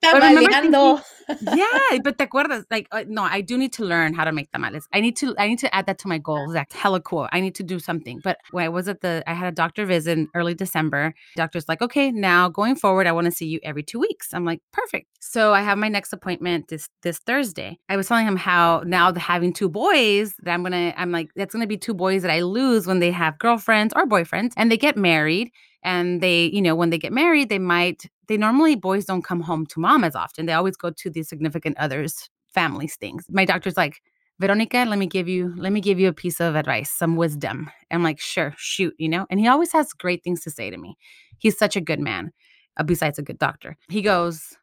But 0.00 0.22
remember 0.22 1.02
yeah, 1.40 1.98
but 2.02 2.18
te 2.18 2.24
acuerdas? 2.26 2.64
Like, 2.70 2.88
uh, 2.92 3.04
no, 3.06 3.22
I 3.22 3.40
do 3.40 3.58
need 3.58 3.72
to 3.74 3.84
learn 3.84 4.14
how 4.14 4.24
to 4.24 4.32
make 4.32 4.50
tamales. 4.50 4.88
I 4.92 5.00
need 5.00 5.16
to, 5.18 5.34
I 5.38 5.48
need 5.48 5.58
to 5.60 5.74
add 5.74 5.86
that 5.86 5.98
to 5.98 6.08
my 6.08 6.18
goals. 6.18 6.52
That's 6.52 6.74
hella 6.74 7.00
cool. 7.00 7.28
I 7.32 7.40
need 7.40 7.54
to 7.56 7.62
do 7.62 7.78
something. 7.78 8.20
But 8.22 8.38
when 8.50 8.64
I 8.64 8.68
was 8.68 8.88
at 8.88 9.00
the, 9.00 9.22
I 9.26 9.34
had 9.34 9.48
a 9.48 9.54
doctor 9.54 9.84
visit 9.84 10.18
in 10.18 10.28
early 10.34 10.54
December. 10.54 11.14
Doctor's 11.36 11.68
like, 11.68 11.82
okay, 11.82 12.10
now 12.10 12.48
going 12.48 12.76
forward, 12.76 13.06
I 13.06 13.12
want 13.12 13.26
to 13.26 13.30
see 13.30 13.46
you 13.46 13.60
every 13.62 13.82
two 13.82 13.98
weeks. 13.98 14.32
I'm 14.32 14.44
like, 14.44 14.60
perfect. 14.72 15.06
So 15.20 15.52
I 15.52 15.60
have 15.62 15.76
my 15.78 15.88
next 15.88 16.12
appointment 16.12 16.67
this 16.68 16.88
this 17.02 17.18
Thursday. 17.18 17.78
I 17.88 17.96
was 17.96 18.08
telling 18.08 18.26
him 18.26 18.36
how 18.36 18.82
now 18.86 19.12
having 19.14 19.52
two 19.52 19.68
boys 19.68 20.34
that 20.42 20.52
I'm 20.52 20.62
gonna, 20.62 20.94
I'm 20.96 21.12
like, 21.12 21.30
that's 21.34 21.52
gonna 21.52 21.66
be 21.66 21.76
two 21.76 21.94
boys 21.94 22.22
that 22.22 22.30
I 22.30 22.42
lose 22.42 22.86
when 22.86 23.00
they 23.00 23.10
have 23.10 23.38
girlfriends 23.38 23.92
or 23.96 24.06
boyfriends 24.06 24.52
and 24.56 24.70
they 24.70 24.76
get 24.76 24.96
married 24.96 25.50
and 25.82 26.20
they 26.20 26.46
you 26.46 26.60
know 26.60 26.74
when 26.74 26.90
they 26.90 26.98
get 26.98 27.12
married 27.12 27.48
they 27.48 27.58
might 27.58 28.06
they 28.26 28.36
normally 28.36 28.74
boys 28.74 29.04
don't 29.04 29.22
come 29.22 29.40
home 29.40 29.66
to 29.66 29.80
mom 29.80 30.04
as 30.04 30.14
often. 30.14 30.46
They 30.46 30.52
always 30.52 30.76
go 30.76 30.90
to 30.90 31.10
the 31.10 31.22
significant 31.22 31.78
others 31.78 32.28
families 32.48 32.96
things. 32.96 33.24
My 33.30 33.44
doctor's 33.44 33.76
like 33.76 34.00
veronica 34.40 34.84
let 34.86 34.98
me 34.98 35.06
give 35.06 35.28
you 35.28 35.54
let 35.56 35.72
me 35.72 35.80
give 35.80 35.98
you 35.98 36.08
a 36.08 36.12
piece 36.12 36.40
of 36.40 36.54
advice 36.54 36.90
some 36.90 37.16
wisdom. 37.16 37.70
I'm 37.90 38.02
like 38.02 38.20
sure 38.20 38.54
shoot 38.56 38.94
you 38.98 39.08
know? 39.08 39.26
And 39.30 39.40
he 39.40 39.48
always 39.48 39.72
has 39.72 39.92
great 39.92 40.22
things 40.22 40.42
to 40.42 40.50
say 40.50 40.70
to 40.70 40.76
me. 40.76 40.96
He's 41.38 41.58
such 41.58 41.76
a 41.76 41.80
good 41.80 42.00
man 42.00 42.32
uh, 42.76 42.82
besides 42.82 43.18
a 43.18 43.22
good 43.22 43.38
doctor. 43.38 43.76
He 43.88 44.02
goes 44.02 44.56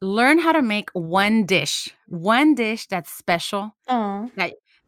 learn 0.00 0.38
how 0.38 0.52
to 0.52 0.62
make 0.62 0.90
one 0.92 1.44
dish 1.44 1.88
one 2.06 2.54
dish 2.54 2.86
that's 2.86 3.10
special 3.10 3.74
Aw. 3.88 4.28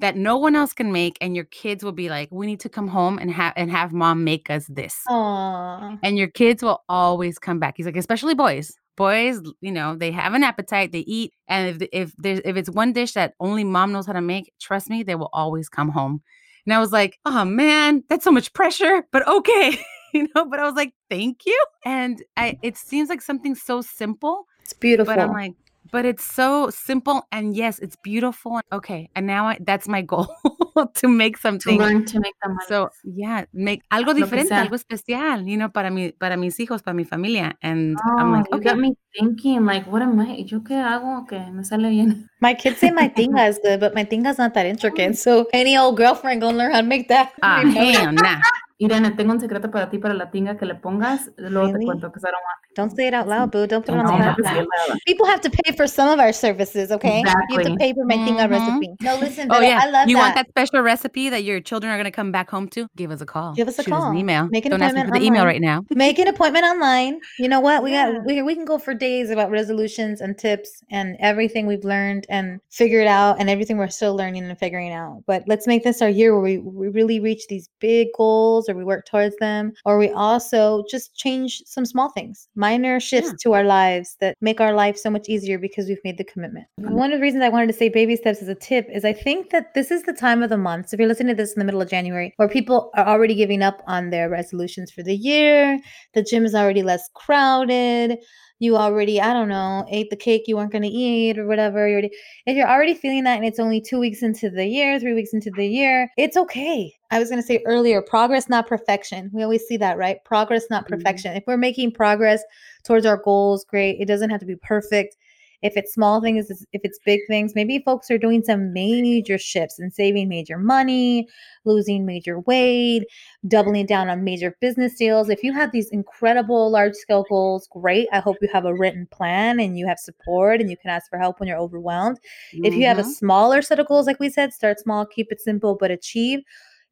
that 0.00 0.16
no 0.16 0.36
one 0.36 0.56
else 0.56 0.72
can 0.72 0.92
make 0.92 1.18
and 1.20 1.36
your 1.36 1.44
kids 1.44 1.84
will 1.84 1.92
be 1.92 2.08
like 2.08 2.28
we 2.30 2.46
need 2.46 2.60
to 2.60 2.68
come 2.68 2.88
home 2.88 3.18
and 3.18 3.30
have 3.30 3.52
and 3.56 3.70
have 3.70 3.92
mom 3.92 4.24
make 4.24 4.50
us 4.50 4.66
this 4.68 5.02
Aw. 5.08 5.98
and 6.02 6.18
your 6.18 6.28
kids 6.28 6.62
will 6.62 6.82
always 6.88 7.38
come 7.38 7.58
back. 7.58 7.74
He's 7.76 7.86
like, 7.86 7.96
especially 7.96 8.34
boys. 8.34 8.72
Boys, 8.96 9.40
you 9.62 9.72
know, 9.72 9.96
they 9.96 10.10
have 10.10 10.34
an 10.34 10.42
appetite, 10.42 10.92
they 10.92 10.98
eat, 11.00 11.32
and 11.48 11.68
if 11.80 11.88
if 11.90 12.12
there's 12.18 12.40
if 12.44 12.56
it's 12.56 12.68
one 12.68 12.92
dish 12.92 13.12
that 13.12 13.32
only 13.40 13.64
mom 13.64 13.92
knows 13.92 14.06
how 14.06 14.12
to 14.12 14.20
make, 14.20 14.52
trust 14.60 14.90
me, 14.90 15.02
they 15.02 15.14
will 15.14 15.30
always 15.32 15.70
come 15.70 15.88
home. 15.88 16.20
And 16.66 16.74
I 16.74 16.80
was 16.80 16.92
like, 16.92 17.18
oh 17.24 17.46
man, 17.46 18.04
that's 18.10 18.24
so 18.24 18.30
much 18.30 18.52
pressure, 18.52 19.04
but 19.10 19.26
okay, 19.26 19.78
you 20.12 20.28
know. 20.34 20.44
But 20.44 20.60
I 20.60 20.64
was 20.64 20.74
like, 20.74 20.92
thank 21.08 21.46
you. 21.46 21.64
And 21.86 22.22
I, 22.36 22.58
it 22.62 22.76
seems 22.76 23.08
like 23.08 23.22
something 23.22 23.54
so 23.54 23.80
simple, 23.80 24.44
It's 24.70 24.78
beautiful. 24.78 25.12
but 25.14 25.18
I'm 25.20 25.32
like, 25.32 25.54
but 25.90 26.04
it's 26.04 26.22
so 26.22 26.70
simple 26.70 27.26
and 27.32 27.56
yes, 27.56 27.80
it's 27.80 27.96
beautiful. 27.96 28.60
Okay, 28.70 29.10
and 29.16 29.26
now 29.26 29.48
I, 29.48 29.58
that's 29.60 29.88
my 29.88 30.02
goal 30.02 30.28
to 30.94 31.08
make 31.08 31.36
something. 31.36 31.78
To 31.78 31.82
something. 31.82 31.98
learn 31.98 32.04
to 32.06 32.20
make 32.20 32.34
the 32.42 32.48
money. 32.48 32.66
So 32.68 32.90
yeah, 33.02 33.44
make 33.52 33.82
algo 33.90 34.14
diferente, 34.14 34.54
algo 34.54 34.76
especial, 34.76 35.42
you 35.48 35.56
know, 35.56 35.68
para 35.70 35.90
mi, 35.90 36.12
para 36.12 36.36
mis 36.36 36.56
hijos, 36.60 36.84
para 36.84 36.94
mi 36.94 37.02
familia. 37.02 37.54
And 37.62 37.98
I'm 38.18 38.30
Oh, 38.30 38.36
like, 38.36 38.46
you 38.52 38.58
okay, 38.58 38.64
got 38.70 38.78
me 38.78 38.94
thinking, 39.18 39.66
like, 39.66 39.86
what 39.90 40.02
am 40.02 40.20
I? 40.20 40.44
¿Yo 40.46 40.60
qué 40.60 40.76
hago? 40.78 41.26
Que 41.28 41.50
me 41.50 41.64
sale 41.64 41.90
bien. 41.90 42.28
My 42.40 42.54
kids 42.54 42.78
say 42.78 42.90
my 42.92 43.08
tinga 43.16 43.48
is 43.48 43.58
good, 43.62 43.80
but 43.80 43.92
my 43.94 44.04
tinga's 44.04 44.38
not 44.38 44.54
that 44.54 44.66
intricate. 44.66 45.18
So 45.18 45.48
any 45.52 45.76
old 45.76 45.96
girlfriend 45.96 46.40
gonna 46.40 46.56
learn 46.56 46.70
how 46.72 46.80
to 46.82 46.86
make 46.86 47.08
that. 47.08 47.32
ah, 47.42 47.62
you 47.62 47.74
know? 47.74 47.80
hell 47.80 48.12
nah. 48.12 48.40
Irene, 48.82 49.10
tengo 49.10 49.32
un 49.32 49.40
secreto 49.40 49.70
para 49.70 49.90
ti, 49.90 49.98
para 49.98 50.14
la 50.14 50.30
tinga 50.30 50.56
que 50.56 50.64
le 50.66 50.74
pongas. 50.74 51.28
Luego 51.36 51.78
te 51.78 51.84
cuento, 51.84 52.08
because 52.08 52.24
I 52.24 52.30
don't 52.30 52.40
want 52.42 52.56
Don't 52.76 52.96
say 52.96 53.08
it 53.08 53.14
out 53.14 53.26
loud, 53.26 53.50
boo. 53.50 53.66
Don't 53.66 53.84
put 53.84 53.94
it 53.94 53.98
on 53.98 54.06
the 54.06 54.12
no, 54.12 54.24
podcast. 54.32 54.54
no, 54.54 54.60
no. 54.88 54.94
People 55.06 55.26
have 55.26 55.40
to 55.42 55.50
pay 55.50 55.72
for 55.76 55.86
some 55.88 56.08
of 56.08 56.20
our 56.20 56.32
services, 56.32 56.90
okay? 56.92 57.18
You 57.50 57.58
have 57.58 57.66
to 57.66 57.76
pay 57.76 57.92
for 57.92 58.04
my 58.06 58.14
tinga 58.16 58.46
Mhm. 58.46 58.50
recipe. 58.50 58.88
No, 59.02 59.16
listen, 59.16 59.48
Oh 59.50 59.58
Vero, 59.58 59.66
yeah, 59.70 59.80
I 59.82 59.90
love 59.90 60.08
you 60.08 60.14
that. 60.16 60.22
want 60.22 60.34
that 60.36 60.48
special 60.48 60.80
recipe 60.80 61.28
that 61.30 61.42
your 61.42 61.60
children 61.60 61.92
are 61.92 61.96
gonna 61.98 62.12
come 62.12 62.30
back 62.32 62.48
home 62.48 62.68
to? 62.68 62.86
Give 62.96 63.10
us 63.10 63.20
a 63.20 63.26
call. 63.26 63.54
Give 63.54 63.66
us 63.68 63.78
a 63.78 63.82
Shoot 63.82 63.92
us 63.92 64.00
call. 64.00 64.12
an 64.12 64.16
email. 64.16 64.48
Make 64.50 64.64
an 64.66 64.70
Don't 64.70 64.82
ask 64.82 64.94
me 64.94 65.00
for 65.02 65.08
appointment 65.08 65.20
the 65.20 65.26
email 65.26 65.44
right 65.44 65.60
now. 65.60 65.82
Make 65.90 66.18
an 66.20 66.28
appointment 66.28 66.64
online. 66.64 67.18
You 67.38 67.48
know 67.48 67.60
what? 67.60 67.82
We 67.82 67.90
Yeah. 67.90 68.12
got 68.12 68.24
we, 68.24 68.40
we 68.40 68.54
can 68.54 68.64
go 68.64 68.78
for 68.78 68.94
days 68.94 69.30
about 69.30 69.50
resolutions 69.50 70.20
and 70.20 70.38
tips 70.38 70.82
and 70.90 71.16
everything 71.20 71.66
we've 71.66 71.84
learned 71.84 72.24
and 72.30 72.60
figured 72.70 73.08
out 73.08 73.40
and 73.40 73.50
everything 73.50 73.78
we're 73.78 73.88
still 73.88 74.14
learning 74.16 74.44
and 74.44 74.56
figuring 74.58 74.92
out. 74.92 75.24
But 75.26 75.42
let's 75.48 75.66
make 75.66 75.82
this 75.82 76.00
our 76.00 76.08
year 76.08 76.32
where 76.32 76.42
we, 76.42 76.58
we 76.58 76.88
really 76.88 77.18
reach 77.20 77.48
these 77.48 77.68
big 77.80 78.08
goals 78.16 78.68
or 78.70 78.74
we 78.74 78.84
work 78.84 79.06
towards 79.06 79.36
them 79.38 79.72
or 79.84 79.98
we 79.98 80.10
also 80.10 80.84
just 80.90 81.14
change 81.14 81.62
some 81.66 81.84
small 81.84 82.10
things, 82.10 82.48
minor 82.54 83.00
shifts 83.00 83.30
Yeah. 83.30 83.36
to 83.42 83.52
our 83.54 83.64
lives 83.64 84.16
that 84.20 84.36
make 84.40 84.60
our 84.60 84.72
life 84.72 84.96
so 84.96 85.10
much 85.10 85.28
easier 85.28 85.58
because 85.58 85.86
we've 85.88 86.04
made 86.04 86.18
the 86.18 86.24
commitment. 86.24 86.66
Mm-hmm. 86.80 86.94
One 86.94 87.12
of 87.12 87.18
the 87.18 87.22
reasons 87.22 87.42
I 87.42 87.48
wanted 87.48 87.66
to 87.68 87.72
say 87.72 87.88
baby 87.88 88.16
steps 88.16 88.40
as 88.40 88.48
a 88.48 88.54
tip 88.54 88.86
is 88.92 89.04
I 89.04 89.12
think 89.12 89.50
that 89.50 89.74
this 89.74 89.90
is 89.90 90.04
the 90.04 90.12
time 90.12 90.42
of 90.42 90.50
the 90.50 90.56
month. 90.56 90.88
So 90.88 90.94
if 90.94 91.00
you're 91.00 91.08
listening 91.08 91.34
to 91.36 91.42
this 91.42 91.52
in 91.54 91.58
the 91.58 91.64
middle 91.64 91.82
of 91.82 91.90
January, 91.90 92.32
where 92.36 92.48
people 92.48 92.90
are 92.94 93.06
already 93.06 93.34
giving 93.34 93.62
up 93.62 93.82
on 93.86 94.10
their 94.10 94.28
resolutions 94.28 94.90
for 94.90 95.02
the 95.02 95.14
year, 95.14 95.78
the 96.14 96.22
gym 96.22 96.44
is 96.44 96.54
already 96.54 96.82
less 96.82 97.08
crowded. 97.14 98.18
You 98.60 98.76
already, 98.76 99.20
I 99.20 99.32
don't 99.32 99.48
know, 99.48 99.86
ate 99.90 100.10
the 100.10 100.16
cake 100.16 100.44
you 100.46 100.56
weren't 100.56 100.70
going 100.70 100.82
to 100.82 100.88
eat 100.88 101.38
or 101.38 101.46
whatever. 101.46 101.88
You're 101.88 101.94
already, 101.98 102.10
if 102.46 102.56
you're 102.56 102.68
already 102.68 102.94
feeling 102.94 103.24
that 103.24 103.38
and 103.38 103.44
it's 103.46 103.58
only 103.58 103.80
two 103.80 103.98
weeks 103.98 104.22
into 104.22 104.50
the 104.50 104.66
year, 104.66 105.00
three 105.00 105.14
weeks 105.14 105.32
into 105.32 105.50
the 105.50 105.66
year, 105.66 106.10
it's 106.18 106.36
okay. 106.36 106.94
I 107.10 107.18
was 107.18 107.30
going 107.30 107.40
to 107.40 107.46
say 107.46 107.62
earlier, 107.64 108.02
progress, 108.02 108.50
not 108.50 108.66
perfection. 108.68 109.30
We 109.32 109.42
always 109.42 109.62
see 109.66 109.78
that, 109.78 109.96
right? 109.96 110.22
Progress, 110.24 110.66
not 110.70 110.84
Mhm. 110.84 110.90
perfection. 110.90 111.34
If 111.36 111.44
we're 111.46 111.56
making 111.56 111.92
progress 111.92 112.42
towards 112.84 113.06
our 113.06 113.16
goals, 113.16 113.64
great. 113.64 113.96
It 113.98 114.06
doesn't 114.06 114.30
have 114.30 114.40
to 114.40 114.46
be 114.46 114.56
perfect. 114.56 115.16
If 115.62 115.76
it's 115.76 115.92
small 115.92 116.20
things, 116.20 116.50
if 116.50 116.80
it's 116.84 116.98
big 117.04 117.20
things, 117.28 117.54
maybe 117.54 117.80
folks 117.80 118.10
are 118.10 118.18
doing 118.18 118.42
some 118.42 118.72
major 118.72 119.36
shifts 119.38 119.78
and 119.78 119.92
saving 119.92 120.28
major 120.28 120.56
money, 120.58 121.28
losing 121.64 122.06
major 122.06 122.40
weight, 122.40 123.04
doubling 123.46 123.86
down 123.86 124.08
on 124.08 124.24
major 124.24 124.56
business 124.60 124.94
deals. 124.96 125.28
If 125.28 125.42
you 125.42 125.52
have 125.52 125.70
these 125.72 125.90
incredible 125.90 126.70
large 126.70 126.94
scale 126.94 127.24
goals, 127.28 127.68
great. 127.70 128.08
I 128.12 128.20
hope 128.20 128.36
you 128.40 128.48
have 128.52 128.64
a 128.64 128.74
written 128.74 129.06
plan 129.10 129.60
and 129.60 129.78
you 129.78 129.86
have 129.86 129.98
support 129.98 130.60
and 130.60 130.70
you 130.70 130.76
can 130.76 130.90
ask 130.90 131.10
for 131.10 131.18
help 131.18 131.40
when 131.40 131.48
you're 131.48 131.58
overwhelmed. 131.58 132.18
If 132.52 132.74
you 132.76 132.86
have 132.86 132.98
a 132.98 133.02
Mhm. 133.02 133.14
smaller 133.14 133.62
set 133.62 133.78
of 133.78 133.86
goals, 133.86 134.06
like 134.06 134.20
we 134.20 134.30
said, 134.30 134.52
start 134.52 134.80
small, 134.80 135.04
keep 135.04 135.30
it 135.30 135.40
simple, 135.40 135.74
but 135.74 135.90
achieve 135.90 136.40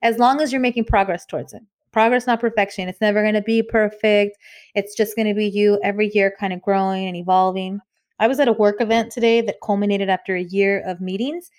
as 0.03 0.19
long 0.19 0.41
as 0.41 0.53
you're 0.53 0.61
making 0.61 0.85
progress 0.85 1.25
towards 1.27 1.53
it. 1.55 1.63
Progress, 1.91 2.27
not 2.27 2.39
perfection. 2.41 2.89
It's 2.89 3.01
never 3.01 3.23
going 3.23 3.35
to 3.35 3.43
be 3.43 3.63
perfect. 3.63 4.37
It's 4.75 4.95
just 4.95 5.17
going 5.17 5.27
to 5.27 5.35
be 5.35 5.47
you 5.47 5.81
every 5.83 6.11
year 6.13 6.35
kind 6.39 6.53
of 6.53 6.61
growing 6.61 7.07
and 7.07 7.17
evolving. 7.17 7.81
I 8.19 8.27
was 8.27 8.41
at 8.41 8.49
a 8.49 8.53
work 8.53 8.81
event 8.81 9.13
today 9.13 9.41
that 9.43 9.57
culminated 9.63 10.09
after 10.09 10.35
a 10.35 10.43
year 10.43 10.83
of 10.87 11.01
meetings. 11.01 11.51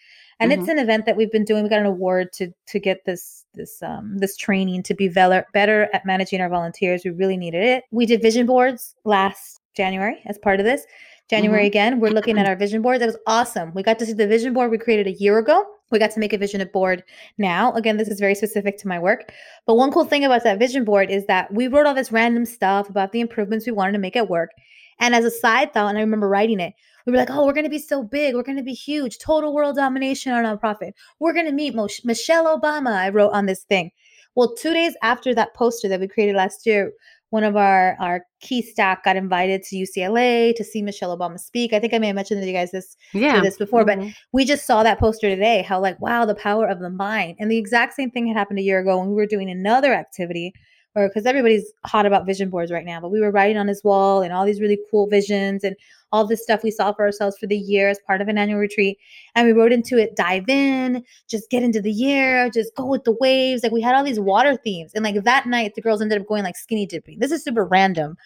And 0.41 0.53
it's 0.53 0.69
an 0.69 0.79
event 0.79 1.05
that 1.05 1.17
we've 1.17 1.31
been 1.31 1.43
doing. 1.43 1.63
We 1.63 1.69
got 1.69 1.79
an 1.79 1.85
award 1.85 2.31
to 2.33 2.53
to 2.67 2.79
get 2.79 3.03
this 3.05 3.45
this 3.55 3.83
um 3.83 4.17
this 4.19 4.37
training 4.37 4.83
to 4.83 4.93
be 4.93 5.09
better 5.09 5.45
better 5.53 5.89
at 5.93 6.05
managing 6.05 6.39
our 6.39 6.47
volunteers. 6.47 7.01
We 7.03 7.11
really 7.11 7.35
needed 7.35 7.61
it. 7.61 7.83
We 7.91 8.05
did 8.05 8.21
vision 8.21 8.45
boards 8.45 8.95
last 9.03 9.59
January 9.75 10.21
as 10.27 10.37
part 10.37 10.61
of 10.61 10.65
this. 10.65 10.85
January 11.29 11.67
again, 11.67 11.99
we're 11.99 12.09
looking 12.09 12.39
at 12.39 12.47
our 12.47 12.55
vision 12.55 12.81
board. 12.81 13.01
That 13.01 13.07
was 13.07 13.17
awesome. 13.27 13.73
We 13.73 13.83
got 13.83 13.99
to 13.99 14.05
see 14.05 14.13
the 14.13 14.27
vision 14.27 14.53
board 14.53 14.71
we 14.71 14.77
created 14.77 15.07
a 15.07 15.11
year 15.11 15.37
ago. 15.37 15.63
We 15.91 15.99
got 15.99 16.11
to 16.11 16.19
make 16.19 16.33
a 16.33 16.37
vision 16.37 16.67
board 16.71 17.03
now. 17.37 17.73
Again, 17.73 17.97
this 17.97 18.07
is 18.07 18.19
very 18.19 18.33
specific 18.33 18.77
to 18.79 18.87
my 18.87 18.97
work. 18.97 19.31
But 19.67 19.75
one 19.75 19.91
cool 19.91 20.05
thing 20.05 20.23
about 20.23 20.43
that 20.43 20.57
vision 20.57 20.85
board 20.85 21.11
is 21.11 21.25
that 21.27 21.53
we 21.53 21.67
wrote 21.67 21.85
all 21.85 21.93
this 21.93 22.11
random 22.11 22.45
stuff 22.45 22.89
about 22.89 23.11
the 23.11 23.19
improvements 23.19 23.65
we 23.65 23.73
wanted 23.73 23.91
to 23.91 23.99
make 23.99 24.15
at 24.15 24.29
work. 24.29 24.51
And 24.99 25.15
as 25.15 25.25
a 25.25 25.31
side 25.31 25.73
thought, 25.73 25.89
and 25.89 25.97
I 25.97 26.01
remember 26.01 26.27
writing 26.27 26.59
it, 26.59 26.73
we 27.05 27.11
were 27.11 27.17
like, 27.17 27.29
oh, 27.31 27.45
we're 27.45 27.53
going 27.53 27.63
to 27.65 27.69
be 27.69 27.79
so 27.79 28.03
big. 28.03 28.35
We're 28.35 28.43
going 28.43 28.57
to 28.57 28.63
be 28.63 28.73
huge. 28.73 29.17
Total 29.17 29.53
world 29.53 29.75
domination 29.77 30.31
on 30.31 30.45
our 30.45 30.57
nonprofit. 30.57 30.91
We're 31.19 31.33
going 31.33 31.45
to 31.45 31.51
meet 31.51 31.73
Mosh- 31.73 32.03
Michelle 32.03 32.45
Obama, 32.59 32.91
I 32.93 33.09
wrote 33.09 33.31
on 33.31 33.45
this 33.45 33.63
thing. 33.63 33.91
Well, 34.35 34.53
two 34.55 34.73
days 34.73 34.95
after 35.01 35.33
that 35.35 35.53
poster 35.55 35.87
that 35.87 35.99
we 35.99 36.07
created 36.07 36.35
last 36.35 36.65
year, 36.65 36.91
one 37.31 37.43
of 37.43 37.55
our, 37.55 37.95
our 37.99 38.25
key 38.41 38.61
staff 38.61 39.03
got 39.03 39.15
invited 39.15 39.63
to 39.63 39.75
UCLA 39.75 40.55
to 40.55 40.63
see 40.63 40.81
Michelle 40.81 41.15
Obama 41.15 41.39
speak. 41.39 41.73
I 41.73 41.79
think 41.79 41.93
I 41.93 41.99
may 41.99 42.07
have 42.07 42.15
mentioned 42.15 42.41
to 42.41 42.47
you 42.47 42.53
guys 42.53 42.71
this 42.71 42.97
Yeah. 43.13 43.39
this 43.41 43.57
before, 43.57 43.85
but 43.85 43.99
Mhm. 43.99 44.13
we 44.31 44.45
just 44.45 44.65
saw 44.65 44.81
that 44.83 44.97
poster 44.99 45.29
today 45.29 45.61
how 45.61 45.79
like 45.79 45.99
wow 45.99 46.25
the 46.25 46.33
power 46.35 46.67
of 46.67 46.79
the 46.79 46.89
mind 46.89 47.35
and 47.39 47.51
the 47.51 47.57
exact 47.57 47.93
same 47.93 48.09
thing 48.09 48.25
had 48.27 48.35
happened 48.37 48.57
a 48.59 48.63
year 48.63 48.79
ago 48.79 48.97
when 48.97 49.09
we 49.09 49.13
were 49.15 49.27
doing 49.27 49.49
another 49.49 49.93
activity 49.93 50.53
or 50.95 51.07
because 51.07 51.25
everybody's 51.25 51.71
hot 51.85 52.05
about 52.05 52.25
vision 52.25 52.49
boards 52.49 52.71
right 52.71 52.85
now 52.85 52.99
but 52.99 53.11
we 53.11 53.19
were 53.19 53.31
writing 53.31 53.57
on 53.57 53.67
his 53.67 53.83
wall 53.83 54.21
and 54.21 54.33
all 54.33 54.45
these 54.45 54.61
really 54.61 54.79
cool 54.89 55.07
visions 55.07 55.63
and 55.63 55.75
all 56.11 56.25
this 56.25 56.41
stuff 56.41 56.63
we 56.63 56.71
saw 56.71 56.91
for 56.91 57.05
ourselves 57.05 57.37
for 57.37 57.47
the 57.47 57.57
year 57.57 57.89
as 57.89 57.99
part 58.07 58.21
of 58.21 58.27
an 58.27 58.37
annual 58.37 58.59
retreat. 58.59 58.97
And 59.35 59.45
we 59.45 59.53
wrote 59.53 59.71
into 59.71 59.97
it 59.97 60.15
dive 60.15 60.49
in 60.49 61.03
just 61.27 61.49
get 61.49 61.63
into 61.63 61.81
the 61.81 61.91
year 61.91 62.49
just 62.49 62.73
go 62.75 62.85
with 62.85 63.03
the 63.03 63.15
waves. 63.19 63.63
Like 63.63 63.71
we 63.71 63.81
had 63.81 63.95
all 63.95 64.03
these 64.03 64.19
water 64.19 64.55
themes. 64.55 64.91
And 64.95 65.03
like 65.03 65.23
that 65.23 65.45
night 65.45 65.75
the 65.75 65.81
girls 65.81 66.01
ended 66.01 66.19
up 66.19 66.27
going 66.27 66.43
like 66.43 66.57
skinny 66.57 66.85
dipping. 66.85 67.19
This 67.19 67.31
is 67.31 67.43
super 67.43 67.65
random. 67.65 68.17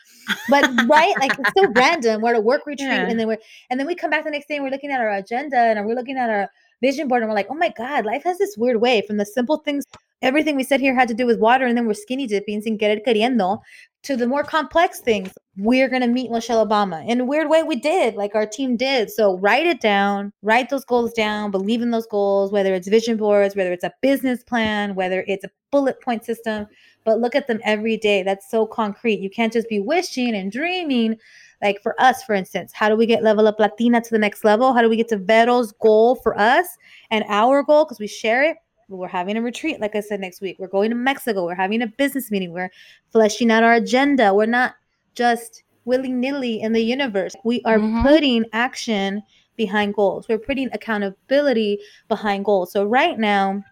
But 0.49 0.63
right? 0.88 1.13
Like 1.19 1.38
it's 1.38 1.52
so 1.58 1.71
random. 1.76 2.21
We're 2.21 2.32
at 2.32 2.38
a 2.38 2.41
work 2.41 2.65
retreat 2.65 2.89
Yeah. 2.89 3.08
and 3.08 3.19
then 3.19 3.28
we're 3.28 3.39
and 3.69 3.80
then 3.80 3.88
we 3.88 3.95
come 3.95 4.10
back 4.10 4.23
the 4.23 4.32
next 4.32 4.47
day 4.47 4.56
and 4.56 4.63
we're 4.63 4.71
looking 4.71 4.91
at 4.91 5.02
our 5.02 5.10
agenda 5.15 5.58
and 5.58 5.86
we're 5.86 5.95
looking 5.95 6.17
at 6.17 6.30
our 6.30 6.49
vision 6.83 7.07
board 7.07 7.21
and 7.21 7.29
we're 7.29 7.35
like, 7.35 7.47
oh 7.49 7.55
my 7.55 7.73
God, 7.75 8.05
life 8.05 8.23
has 8.25 8.37
this 8.37 8.55
weird 8.57 8.79
way 8.81 9.01
from 9.07 9.17
the 9.17 9.25
simple 9.25 9.57
things. 9.57 9.85
Everything 10.21 10.55
we 10.55 10.63
said 10.63 10.79
here 10.79 10.95
had 10.95 11.09
to 11.09 11.13
do 11.13 11.25
with 11.25 11.39
water, 11.39 11.65
and 11.65 11.77
then 11.77 11.85
we're 11.85 11.93
skinny 11.93 12.27
dipping 12.27 12.61
sin 12.61 12.77
querer 12.77 12.99
queriendo 13.05 13.59
to 14.03 14.15
the 14.15 14.27
more 14.27 14.43
complex 14.43 14.99
things. 14.99 15.31
We're 15.57 15.89
going 15.89 16.01
to 16.01 16.07
meet 16.07 16.31
Michelle 16.31 16.65
Obama. 16.65 17.05
In 17.07 17.19
a 17.21 17.25
weird 17.25 17.49
way, 17.49 17.61
we 17.63 17.75
did, 17.75 18.15
like 18.15 18.33
our 18.35 18.45
team 18.45 18.77
did. 18.77 19.11
So 19.11 19.37
write 19.39 19.65
it 19.65 19.81
down, 19.81 20.31
write 20.41 20.69
those 20.69 20.85
goals 20.85 21.13
down, 21.13 21.51
believe 21.51 21.81
in 21.81 21.91
those 21.91 22.07
goals, 22.07 22.51
whether 22.51 22.73
it's 22.73 22.87
vision 22.87 23.17
boards, 23.17 23.55
whether 23.55 23.73
it's 23.73 23.83
a 23.83 23.93
business 24.01 24.43
plan, 24.43 24.95
whether 24.95 25.25
it's 25.27 25.43
a 25.43 25.51
bullet 25.71 26.01
point 26.01 26.23
system, 26.23 26.67
but 27.05 27.19
look 27.19 27.35
at 27.35 27.47
them 27.47 27.59
every 27.63 27.97
day. 27.97 28.23
That's 28.23 28.49
so 28.49 28.65
concrete. 28.65 29.19
You 29.19 29.29
can't 29.29 29.51
just 29.51 29.67
be 29.67 29.79
wishing 29.79 30.35
and 30.35 30.51
dreaming 30.51 31.17
like 31.63 31.82
for 31.82 31.99
us, 31.99 32.21
for 32.23 32.36
instance, 32.36 32.71
how 32.73 32.89
do 32.89 32.95
we 32.95 33.06
get 33.06 33.23
level 33.23 33.47
up 33.47 33.60
Latina 33.60 34.02
to 34.02 34.10
the 34.10 34.19
next 34.19 34.43
level? 34.43 34.73
How 34.73 34.82
do 34.82 34.89
we 34.89 34.97
get 34.97 35.08
to 35.10 35.17
Vero's 35.17 35.71
goal 35.71 36.15
for 36.15 36.38
us 36.38 36.67
and 37.10 37.23
our 37.30 37.63
goal? 37.63 37.86
Because 37.86 37.99
we 37.99 38.08
share 38.08 38.43
it. 38.43 38.58
We're 38.89 39.08
having 39.08 39.38
a 39.38 39.41
retreat, 39.41 39.80
like 39.80 39.95
I 39.95 40.02
said, 40.02 40.19
next 40.19 40.41
week. 40.41 40.58
We're 40.60 40.67
going 40.67 40.89
to 40.91 40.95
Mexico. 40.95 41.45
We're 41.45 41.56
having 41.56 41.82
a 41.82 41.88
business 41.88 42.30
meeting. 42.30 42.52
We're 42.52 42.69
fleshing 43.12 43.49
out 43.49 43.63
our 43.63 43.73
agenda. 43.73 44.34
We're 44.34 44.45
not 44.45 44.76
just 45.15 45.63
willy 45.86 46.12
nilly 46.12 46.62
in 46.62 46.73
the 46.73 46.82
universe. 46.82 47.36
We 47.43 47.62
are 47.63 47.80
Mhm. 47.80 48.04
putting 48.04 48.45
action 48.54 49.23
behind 49.56 49.93
goals. 49.93 50.28
We're 50.28 50.38
putting 50.38 50.69
accountability 50.73 51.80
behind 52.08 52.45
goals. 52.45 52.71
So, 52.71 52.84
right 52.84 53.17
now, 53.17 53.63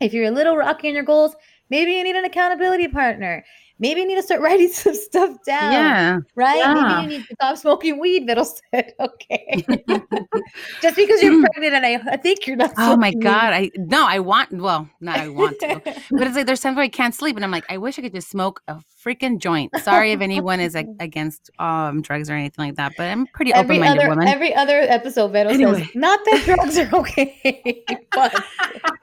if 0.00 0.14
you're 0.14 0.26
a 0.26 0.30
little 0.30 0.56
rocky 0.56 0.88
in 0.88 0.94
your 0.94 1.04
goals, 1.04 1.34
maybe 1.70 1.92
you 1.92 2.04
need 2.04 2.16
an 2.16 2.24
accountability 2.24 2.88
partner. 2.88 3.44
Maybe 3.78 4.00
you 4.00 4.06
need 4.06 4.16
to 4.16 4.22
start 4.22 4.40
writing 4.40 4.68
some 4.68 4.94
stuff 4.94 5.36
down 5.44 5.72
Yeah. 5.72 6.18
right? 6.34 6.58
Yeah. 6.58 6.74
Maybe 6.74 7.02
you 7.12 7.18
need 7.18 7.26
to 7.28 7.34
stop 7.34 7.58
smoking 7.58 7.98
weed, 8.00 8.24
Middle 8.24 8.44
said. 8.44 8.92
Okay. 9.00 9.64
Just 10.82 10.96
because 10.96 11.22
you're 11.22 11.34
hmm. 11.34 11.44
pregnant 11.44 11.74
and 11.74 11.86
I, 11.86 12.12
I 12.12 12.16
think 12.16 12.46
you're 12.46 12.56
not 12.56 12.72
Oh 12.78 12.96
my 12.96 13.10
smoking 13.10 13.18
weed. 13.18 13.24
God. 13.24 13.52
I 13.52 13.70
no, 13.76 14.06
I 14.06 14.18
want 14.20 14.52
well, 14.52 14.88
not 15.00 15.18
I 15.18 15.28
want 15.28 15.58
to. 15.60 15.80
But 15.84 16.26
it's 16.26 16.36
like 16.36 16.46
there's 16.46 16.60
times 16.60 16.76
where 16.76 16.84
I 16.84 16.88
can't 16.88 17.14
sleep 17.14 17.36
and 17.36 17.44
I'm 17.44 17.50
like, 17.50 17.64
I 17.68 17.78
wish 17.78 17.98
I 17.98 18.02
could 18.02 18.14
just 18.14 18.30
smoke 18.30 18.62
a 18.68 18.80
freaking 19.04 19.38
joint. 19.38 19.70
Sorry 19.82 20.12
if 20.12 20.20
anyone 20.28 20.60
is 20.60 20.74
like, 20.74 20.88
against 21.00 21.50
um 21.58 22.00
drugs 22.02 22.30
or 22.30 22.34
anything 22.34 22.64
like 22.66 22.76
that, 22.76 22.92
but 22.96 23.04
I'm 23.04 23.26
pretty 23.26 23.52
open 23.52 23.80
minded 23.80 24.08
woman. 24.08 24.26
every 24.28 24.54
other 24.54 24.80
episode, 24.80 25.28
Vero 25.28 25.50
Anyway. 25.50 25.80
says, 25.84 25.88
not 25.94 26.20
that 26.24 26.42
drugs 26.44 26.78
are 26.78 26.88
okay. 27.00 27.84
but 28.12 28.32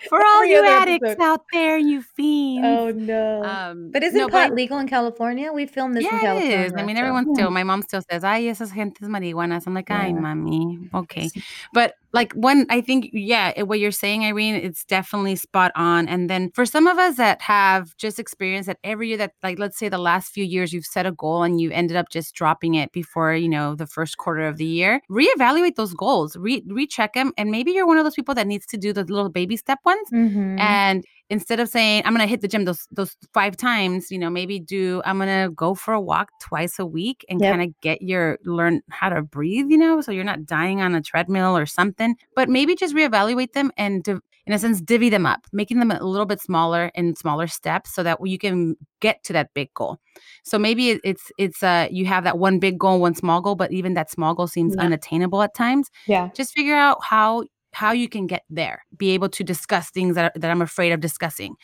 For 0.09 0.19
all 0.25 0.45
you 0.45 0.65
addicts 0.65 1.05
episode. 1.11 1.23
out 1.23 1.41
there, 1.53 1.77
you 1.77 2.01
fiends. 2.01 2.65
oh 2.67 2.91
no. 2.91 3.43
um, 3.43 3.91
but 3.91 4.03
isn't 4.03 4.17
no, 4.17 4.27
pot 4.29 4.51
I- 4.51 4.53
legal 4.53 4.79
in 4.79 4.87
California? 4.87 5.51
We 5.53 5.65
filmed 5.67 5.95
this 5.95 6.03
in 6.05 6.09
yeah, 6.11 6.17
it 6.17 6.21
California. 6.21 6.57
is. 6.65 6.73
I 6.75 6.83
mean, 6.83 6.95
so- 6.95 7.01
everyone 7.01 7.35
still, 7.35 7.51
my 7.51 7.63
mom 7.63 7.81
still 7.83 8.01
says, 8.09 8.23
ay, 8.23 8.43
esas 8.49 8.71
gentes 8.73 9.07
marihuanas. 9.07 9.67
I'm 9.67 9.73
like, 9.73 9.91
ay, 9.91 10.07
Yeah. 10.07 10.13
mommy. 10.19 10.89
Okay. 10.93 11.29
But 11.73 11.93
like 12.13 12.33
when 12.33 12.65
i 12.69 12.81
think 12.81 13.09
yeah 13.13 13.61
what 13.63 13.79
you're 13.79 13.91
saying 13.91 14.23
irene 14.23 14.55
it's 14.55 14.83
definitely 14.85 15.35
spot 15.35 15.71
on 15.75 16.07
and 16.07 16.29
then 16.29 16.49
for 16.53 16.65
some 16.65 16.87
of 16.87 16.97
us 16.97 17.17
that 17.17 17.41
have 17.41 17.95
just 17.97 18.19
experienced 18.19 18.67
that 18.67 18.77
every 18.83 19.07
year 19.09 19.17
that 19.17 19.31
like 19.43 19.59
let's 19.59 19.77
say 19.77 19.89
the 19.89 19.97
last 19.97 20.31
few 20.33 20.43
years 20.43 20.73
you've 20.73 20.85
set 20.85 21.05
a 21.05 21.11
goal 21.11 21.43
and 21.43 21.61
you 21.61 21.71
ended 21.71 21.95
up 21.97 22.09
just 22.09 22.33
dropping 22.35 22.75
it 22.75 22.91
before 22.91 23.33
you 23.33 23.49
know 23.49 23.75
the 23.75 23.87
first 23.87 24.17
quarter 24.17 24.45
of 24.47 24.57
the 24.57 24.65
year 24.65 25.01
reevaluate 25.09 25.75
those 25.75 25.93
goals 25.93 26.35
re- 26.37 26.63
recheck 26.67 27.13
them 27.13 27.31
and 27.37 27.51
maybe 27.51 27.71
you're 27.71 27.87
one 27.87 27.97
of 27.97 28.03
those 28.03 28.15
people 28.15 28.35
that 28.35 28.47
needs 28.47 28.65
to 28.65 28.77
do 28.77 28.91
the 28.93 29.03
little 29.05 29.29
baby 29.29 29.55
step 29.57 29.79
ones 29.85 30.07
Mhm. 30.11 30.59
and 30.59 31.03
instead 31.31 31.59
of 31.59 31.67
saying 31.69 32.03
i'm 32.05 32.13
gonna 32.13 32.27
hit 32.27 32.41
the 32.41 32.47
gym 32.47 32.65
those 32.65 32.87
those 32.91 33.15
five 33.33 33.57
times 33.57 34.11
you 34.11 34.19
know 34.19 34.29
maybe 34.29 34.59
do 34.59 35.01
i'm 35.05 35.17
gonna 35.17 35.49
go 35.55 35.73
for 35.73 35.93
a 35.93 36.01
walk 36.01 36.29
twice 36.39 36.77
a 36.77 36.85
week 36.85 37.25
and 37.29 37.41
Yep. 37.41 37.51
kind 37.51 37.61
of 37.63 37.81
get 37.81 38.01
your 38.03 38.37
learn 38.45 38.81
how 38.91 39.09
to 39.09 39.21
breathe 39.23 39.67
you 39.69 39.77
know 39.77 40.01
so 40.01 40.11
you're 40.11 40.23
not 40.23 40.45
dying 40.45 40.81
on 40.81 40.93
a 40.93 41.01
treadmill 41.01 41.57
or 41.57 41.65
something 41.65 42.15
but 42.35 42.49
maybe 42.49 42.75
just 42.75 42.93
reevaluate 42.93 43.53
them 43.53 43.71
and 43.77 44.03
div- 44.03 44.21
in 44.47 44.53
a 44.53 44.59
sense 44.59 44.81
divvy 44.81 45.09
them 45.09 45.25
up 45.25 45.41
making 45.53 45.79
them 45.79 45.91
a 45.91 46.03
little 46.03 46.25
bit 46.25 46.41
smaller 46.41 46.91
in 46.95 47.15
smaller 47.15 47.47
steps 47.47 47.93
so 47.95 48.03
that 48.03 48.17
you 48.25 48.37
can 48.37 48.75
get 48.99 49.23
to 49.23 49.31
that 49.33 49.53
big 49.53 49.73
goal 49.73 49.97
so 50.43 50.59
maybe 50.59 50.89
it- 50.91 51.01
it's 51.03 51.31
it's 51.37 51.63
uh 51.63 51.87
you 51.91 52.05
have 52.05 52.23
that 52.25 52.37
one 52.39 52.59
big 52.59 52.77
goal 52.77 52.99
one 52.99 53.15
small 53.15 53.39
goal 53.39 53.55
but 53.55 53.71
even 53.71 53.93
that 53.93 54.09
small 54.11 54.33
goal 54.33 54.47
seems 54.47 54.73
Yeah. 54.75 54.81
unattainable 54.83 55.41
at 55.43 55.53
times 55.53 55.89
yeah. 56.07 56.29
just 56.35 56.53
figure 56.53 56.75
out 56.75 56.97
how 57.03 57.43
how 57.73 57.91
you 57.91 58.09
can 58.09 58.27
get 58.27 58.43
there 58.49 58.83
be 58.97 59.11
able 59.11 59.29
to 59.29 59.43
discuss 59.43 59.89
things 59.89 60.15
that, 60.15 60.39
that 60.39 60.51
i'm 60.51 60.61
afraid 60.61 60.91
of 60.91 60.99
discussing. 60.99 61.55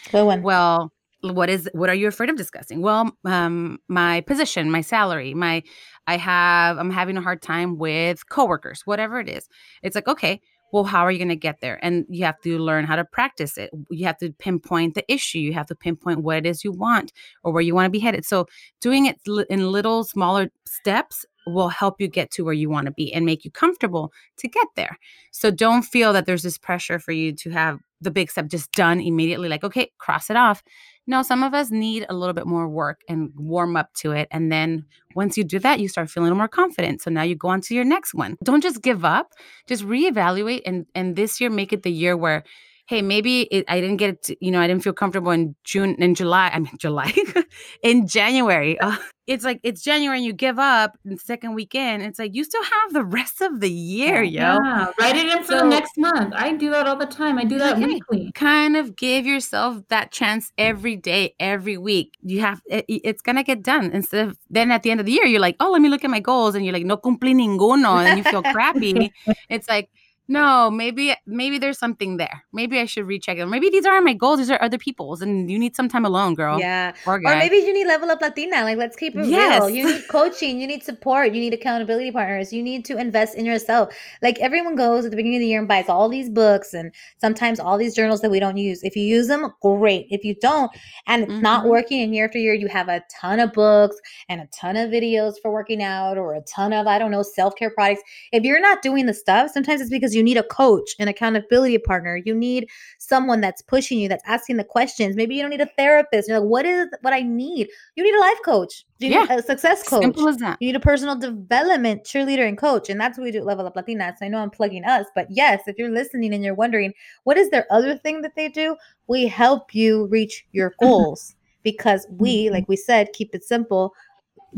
Well 0.43 0.91
what 1.21 1.49
is 1.49 1.67
what 1.73 1.89
are 1.89 1.95
you 1.95 2.07
afraid 2.07 2.29
of 2.29 2.35
discussing? 2.35 2.81
Well 2.81 3.11
um 3.25 3.79
my 3.87 4.21
position 4.21 4.71
my 4.71 4.81
salary 4.81 5.33
my 5.33 5.63
i 6.05 6.15
have 6.17 6.77
i'm 6.77 6.91
having 6.91 7.17
a 7.17 7.21
hard 7.21 7.41
time 7.41 7.77
with 7.77 8.29
coworkers 8.29 8.81
whatever 8.85 9.19
it 9.19 9.29
is. 9.29 9.47
It's 9.83 9.95
like 9.95 10.07
okay 10.07 10.41
well 10.71 10.83
how 10.83 11.01
are 11.01 11.11
you 11.11 11.17
going 11.17 11.29
to 11.29 11.35
get 11.35 11.61
there? 11.61 11.79
And 11.81 12.05
you 12.09 12.25
have 12.25 12.39
to 12.41 12.57
learn 12.59 12.85
how 12.85 12.95
to 12.95 13.05
practice 13.05 13.57
it. 13.57 13.69
You 13.89 14.05
have 14.05 14.17
to 14.17 14.31
pinpoint 14.33 14.95
the 14.95 15.11
issue. 15.11 15.39
You 15.39 15.53
have 15.53 15.67
to 15.67 15.75
pinpoint 15.75 16.23
what 16.23 16.37
it 16.37 16.45
is 16.45 16.63
you 16.63 16.71
want 16.71 17.13
or 17.43 17.53
where 17.53 17.61
you 17.61 17.73
want 17.73 17.85
to 17.85 17.89
be 17.89 17.99
headed. 17.99 18.25
So 18.25 18.47
doing 18.81 19.05
it 19.05 19.19
in 19.49 19.71
little 19.71 20.03
smaller 20.03 20.49
steps 20.65 21.25
will 21.47 21.69
help 21.69 21.99
you 21.99 22.07
get 22.07 22.31
to 22.31 22.43
where 22.43 22.53
you 22.53 22.69
want 22.69 22.85
to 22.85 22.91
be 22.91 23.13
and 23.13 23.25
make 23.25 23.45
you 23.45 23.51
comfortable 23.51 24.11
to 24.37 24.47
get 24.47 24.67
there. 24.75 24.97
So 25.31 25.51
don't 25.51 25.83
feel 25.83 26.13
that 26.13 26.25
there's 26.25 26.43
this 26.43 26.57
pressure 26.57 26.99
for 26.99 27.11
you 27.11 27.33
to 27.33 27.49
have 27.51 27.79
the 28.01 28.11
big 28.11 28.29
step 28.29 28.47
just 28.47 28.71
done 28.73 29.01
immediately 29.01 29.49
like 29.49 29.63
okay 29.63 29.91
cross 29.97 30.29
it 30.29 30.35
off. 30.35 30.61
No 31.07 31.23
some 31.23 31.41
of 31.41 31.53
us 31.53 31.71
need 31.71 32.05
a 32.09 32.13
little 32.13 32.33
bit 32.33 32.45
more 32.45 32.67
work 32.69 33.01
and 33.09 33.31
warm 33.35 33.75
up 33.75 33.93
to 33.95 34.11
it 34.11 34.27
and 34.29 34.51
then 34.51 34.85
once 35.15 35.37
you 35.37 35.43
do 35.43 35.57
that 35.59 35.79
you 35.79 35.87
start 35.87 36.09
feeling 36.09 36.35
more 36.35 36.47
confident. 36.47 37.01
So 37.01 37.09
now 37.09 37.23
you 37.23 37.35
go 37.35 37.47
on 37.47 37.61
to 37.61 37.73
your 37.73 37.85
next 37.85 38.13
one. 38.13 38.37
Don't 38.43 38.61
just 38.61 38.81
give 38.81 39.03
up. 39.03 39.33
Just 39.67 39.83
reevaluate 39.83 40.61
and 40.65 40.85
and 40.93 41.15
this 41.15 41.41
year 41.41 41.49
make 41.49 41.73
it 41.73 41.83
the 41.83 41.91
year 41.91 42.15
where 42.15 42.43
hey 42.87 43.01
maybe 43.01 43.41
it, 43.43 43.65
i 43.67 43.79
didn't 43.79 43.97
get 43.97 44.23
to, 44.23 44.35
you 44.43 44.49
know 44.51 44.59
i 44.59 44.67
didn't 44.67 44.83
feel 44.83 44.93
comfortable 44.93 45.31
in 45.31 45.55
june 45.63 45.95
in 45.99 46.15
july 46.15 46.49
i 46.53 46.59
mean 46.59 46.71
july 46.79 47.13
in 47.83 48.07
january. 48.07 48.79
Uh, 48.79 48.95
it's 49.27 49.43
like 49.43 49.59
it's 49.63 49.81
january 49.83 50.17
and 50.17 50.25
you 50.25 50.31
give 50.31 50.57
up 50.57 50.97
in 51.03 51.11
the 51.11 51.17
second 51.17 51.53
weekend. 51.53 52.01
It's 52.01 52.17
like 52.17 52.33
you 52.33 52.45
still 52.45 52.63
have 52.63 52.93
the 52.93 53.03
rest 53.03 53.41
of 53.41 53.59
the 53.59 53.69
year 53.69 54.23
yo. 54.23 54.39
Yeah, 54.39 54.87
write 54.99 55.17
it 55.17 55.25
in 55.27 55.43
for 55.43 55.51
So- 55.51 55.57
the 55.59 55.65
next 55.65 55.97
month. 55.97 56.33
I 56.33 56.53
do 56.53 56.69
that 56.71 56.87
all 56.87 56.95
the 56.95 57.05
time. 57.05 57.37
I 57.37 57.43
do 57.43 57.57
that 57.57 57.75
Okay. 57.75 57.85
weekly. 57.85 58.31
kind 58.33 58.77
of 58.77 58.95
give 58.95 59.25
yourself 59.25 59.83
that 59.89 60.11
chance 60.13 60.51
every 60.57 60.95
day 60.95 61.35
every 61.41 61.77
week. 61.77 62.17
You 62.21 62.39
have 62.39 62.61
it, 62.67 62.85
it's 62.87 63.21
gonna 63.21 63.43
get 63.43 63.63
done. 63.63 63.91
Instead 63.91 64.29
of 64.29 64.37
then 64.49 64.71
at 64.71 64.83
the 64.83 64.91
end 64.91 65.01
of 65.01 65.05
the 65.05 65.11
year 65.11 65.25
you're 65.25 65.41
like 65.41 65.57
oh 65.59 65.71
let 65.71 65.81
me 65.81 65.89
look 65.89 66.05
at 66.05 66.09
my 66.09 66.21
goals. 66.21 66.55
And 66.55 66.63
you're 66.63 66.73
like 66.73 66.85
no 66.85 66.95
cumplí 66.95 67.35
ninguno. 67.35 68.05
And 68.05 68.17
you 68.17 68.23
feel 68.23 68.43
crappy. 68.43 69.11
It's 69.49 69.67
like 69.67 69.89
no 70.27 70.69
maybe 70.69 71.13
maybe 71.25 71.57
there's 71.57 71.79
something 71.79 72.17
there 72.17 72.43
maybe 72.53 72.79
i 72.79 72.85
should 72.85 73.05
recheck 73.05 73.37
it 73.37 73.45
maybe 73.45 73.69
these 73.69 73.85
aren't 73.85 74.03
my 74.05 74.13
goals 74.13 74.37
these 74.39 74.51
are 74.51 74.61
other 74.61 74.77
people's 74.77 75.21
and 75.21 75.49
you 75.49 75.57
need 75.57 75.75
some 75.75 75.87
time 75.87 76.05
alone 76.05 76.33
girl 76.35 76.59
Yeah. 76.59 76.93
or 77.05 77.15
Or 77.15 77.19
maybe 77.19 77.57
you 77.57 77.73
need 77.73 77.87
level 77.87 78.09
up 78.11 78.21
Latina. 78.21 78.63
Like, 78.63 78.77
let's 78.77 78.95
keep 78.95 79.15
it 79.15 79.19
real. 79.19 79.29
Yes. 79.29 79.71
You 79.71 79.85
need 79.85 80.07
coaching. 80.09 80.59
You 80.59 80.67
need 80.67 80.83
support. 80.83 81.33
You 81.33 81.39
need 81.41 81.53
accountability 81.53 82.11
partners. 82.11 82.51
You 82.51 82.61
need 82.63 82.83
to 82.85 82.97
invest 82.97 83.35
in 83.35 83.45
yourself. 83.45 83.93
Like, 84.21 84.37
everyone 84.39 84.75
goes 84.75 85.05
at 85.05 85.11
the 85.11 85.17
beginning 85.17 85.37
of 85.37 85.41
the 85.41 85.47
year 85.47 85.59
and 85.59 85.67
buys 85.67 85.87
all 85.89 86.09
these 86.09 86.29
books 86.29 86.73
and 86.73 86.93
sometimes 87.19 87.59
all 87.59 87.77
these 87.77 87.95
journals 87.95 88.21
that 88.21 88.31
we 88.31 88.39
don't 88.39 88.57
use. 88.57 88.83
If 88.83 88.95
you 88.95 89.03
use 89.03 89.27
them, 89.27 89.51
great. 89.61 90.07
If 90.09 90.23
you 90.23 90.35
don't, 90.41 90.71
and 91.07 91.23
it's 91.23 91.41
not 91.41 91.63
Mhm. 91.65 91.69
working, 91.69 92.01
and 92.01 92.13
year 92.15 92.25
after 92.25 92.37
year, 92.39 92.53
you 92.53 92.67
have 92.67 92.87
a 92.89 93.03
ton 93.21 93.39
of 93.39 93.53
books 93.53 93.95
and 94.29 94.41
a 94.41 94.47
ton 94.47 94.75
of 94.77 94.89
videos 94.89 95.33
for 95.41 95.51
working 95.51 95.81
out 95.83 96.17
or 96.17 96.33
a 96.33 96.41
ton 96.41 96.73
of, 96.73 96.87
I 96.87 96.97
don't 96.99 97.11
know, 97.11 97.23
self 97.23 97.55
care 97.55 97.69
products. 97.69 98.01
If 98.31 98.43
you're 98.43 98.59
not 98.61 98.81
doing 98.81 99.05
the 99.05 99.13
stuff, 99.13 99.51
sometimes 99.51 99.81
it's 99.81 99.89
because 99.89 100.15
you 100.17 100.23
need 100.23 100.37
a 100.37 100.43
coach, 100.43 100.95
an 100.99 101.07
accountability 101.07 101.77
partner. 101.77 102.19
You 102.25 102.35
need 102.35 102.67
someone 102.97 103.39
that's 103.39 103.61
pushing 103.61 103.99
you, 103.99 104.09
that's 104.09 104.23
asking 104.25 104.57
the 104.57 104.63
questions. 104.63 105.15
Maybe 105.15 105.35
you 105.35 105.41
don't 105.41 105.51
need 105.51 105.61
a 105.61 105.69
therapist. 105.77 106.27
You're 106.27 106.39
like, 106.39 106.49
what 106.49 106.65
is 106.65 106.87
what 107.01 107.13
I 107.13 107.21
need? 107.21 107.69
You 107.95 108.03
need 108.03 108.15
a 108.15 108.19
life 108.19 108.39
coach. 108.43 108.85
You 108.99 109.09
need 109.09 109.29
a 109.29 109.43
success 109.43 109.87
coach. 109.87 110.01
simple 110.01 110.27
as 110.27 110.37
that 110.37 110.57
You 110.59 110.69
need 110.69 110.75
a 110.75 110.79
personal 110.79 111.15
development 111.15 112.03
cheerleader 112.03 112.47
and 112.47 112.57
coach. 112.57 112.89
And 112.89 112.99
that's 112.99 113.17
what 113.17 113.25
we 113.25 113.31
do 113.31 113.37
at 113.37 113.45
Level 113.45 113.67
Up 113.67 113.75
Latinas. 113.75 114.15
I 114.21 114.27
know 114.27 114.39
I'm 114.39 114.49
plugging 114.49 114.83
us, 114.83 115.05
but 115.13 115.27
yes, 115.29 115.61
if 115.67 115.77
you're 115.77 115.91
listening 115.91 116.33
and 116.33 116.43
you're 116.43 116.55
wondering, 116.55 116.93
what 117.23 117.37
is 117.37 117.49
their 117.51 117.67
other 117.71 117.95
thing 117.95 118.21
that 118.23 118.35
they 118.35 118.49
do? 118.49 118.75
We 119.07 119.27
help 119.27 119.75
you 119.75 120.07
reach 120.07 120.45
your 120.51 120.71
mm-hmm. 120.71 120.85
goals 120.85 121.35
because 121.63 122.07
we, 122.09 122.45
mm-hmm. 122.45 122.53
like 122.53 122.67
we 122.67 122.75
said, 122.75 123.13
keep 123.13 123.35
it 123.35 123.43
simple, 123.43 123.93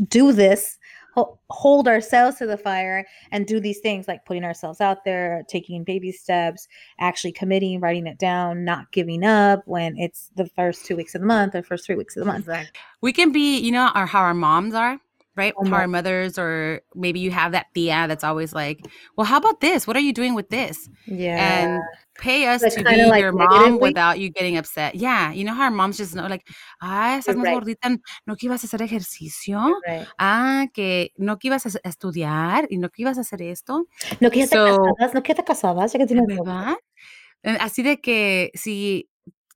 do 0.08 0.32
this, 0.32 0.78
hold 1.14 1.88
ourselves 1.88 2.38
to 2.38 2.46
the 2.46 2.56
fire, 2.56 3.06
and 3.32 3.46
do 3.46 3.60
these 3.60 3.80
things 3.80 4.08
like 4.08 4.24
putting 4.24 4.44
ourselves 4.44 4.80
out 4.80 5.04
there, 5.04 5.42
taking 5.48 5.84
baby 5.84 6.12
steps, 6.12 6.68
actually 6.98 7.32
committing, 7.32 7.80
writing 7.80 8.06
it 8.06 8.18
down, 8.18 8.64
not 8.64 8.90
giving 8.92 9.24
up 9.24 9.62
when 9.66 9.96
it's 9.98 10.30
the 10.36 10.46
first 10.46 10.86
two 10.86 10.96
weeks 10.96 11.14
of 11.14 11.20
the 11.20 11.26
month 11.26 11.54
or 11.54 11.62
first 11.62 11.86
three 11.86 11.96
weeks 11.96 12.16
of 12.16 12.20
the 12.20 12.26
month. 12.26 12.48
we 13.00 13.12
can 13.12 13.32
be 13.32 13.58
you 13.58 13.72
know 13.72 13.90
our 13.94 14.06
how 14.06 14.20
our 14.20 14.34
moms 14.34 14.74
are 14.74 14.98
right 15.36 15.54
how 15.64 15.72
our 15.76 15.86
mothers 15.88 16.38
or 16.38 16.80
maybe 16.94 17.20
you 17.20 17.30
have 17.30 17.52
that 17.52 17.66
tia 17.74 18.06
that's 18.08 18.24
always 18.24 18.52
like 18.52 18.80
well 19.16 19.24
how 19.24 19.38
about 19.38 19.60
this 19.60 19.86
what 19.86 19.96
are 19.96 20.00
you 20.00 20.12
doing 20.12 20.34
with 20.34 20.48
this 20.50 20.88
Yeah. 21.06 21.38
and 21.38 21.82
pay 22.20 22.46
us 22.46 22.60
to 22.62 22.82
be 22.84 23.04
like 23.06 23.22
your 23.22 23.32
mom 23.32 23.48
negatively? 23.48 23.78
without 23.80 24.18
you 24.18 24.28
getting 24.28 24.58
upset. 24.58 24.94
Yeah, 24.94 25.32
you 25.32 25.42
know 25.44 25.54
how 25.54 25.64
our 25.64 25.70
moms 25.70 25.96
just 25.96 26.14
know, 26.14 26.26
like, 26.26 26.46
ah, 26.82 27.16
estás 27.18 27.34
más 27.34 27.44
Right. 27.44 27.54
gordita, 27.56 27.98
no 28.26 28.36
que 28.36 28.46
ibas 28.48 28.62
a 28.62 28.66
hacer 28.66 28.82
ejercicio, 28.82 29.72
right. 29.88 30.06
ah, 30.18 30.66
que 30.74 31.12
no 31.16 31.38
que 31.38 31.48
ibas 31.48 31.64
a 31.64 31.70
estudiar 31.88 32.66
y 32.70 32.76
no 32.76 32.90
que 32.90 33.02
ibas 33.04 33.16
a 33.16 33.22
hacer 33.22 33.40
esto, 33.40 33.86
No 34.20 34.30
que 34.30 34.40
ya 34.40 34.46
te 34.46 34.56
So- 34.56 34.66
casabas, 34.66 35.14
no 35.14 35.22
que 35.22 35.34
te 35.34 35.44
casabas, 35.44 35.92
ya 35.94 35.98
que 35.98 36.06
tienes. 36.06 36.26
¿verdad? 36.26 36.76
And 37.42 37.56
así 37.62 37.82
de 37.82 38.00
que 38.02 38.50
si, 38.54 39.08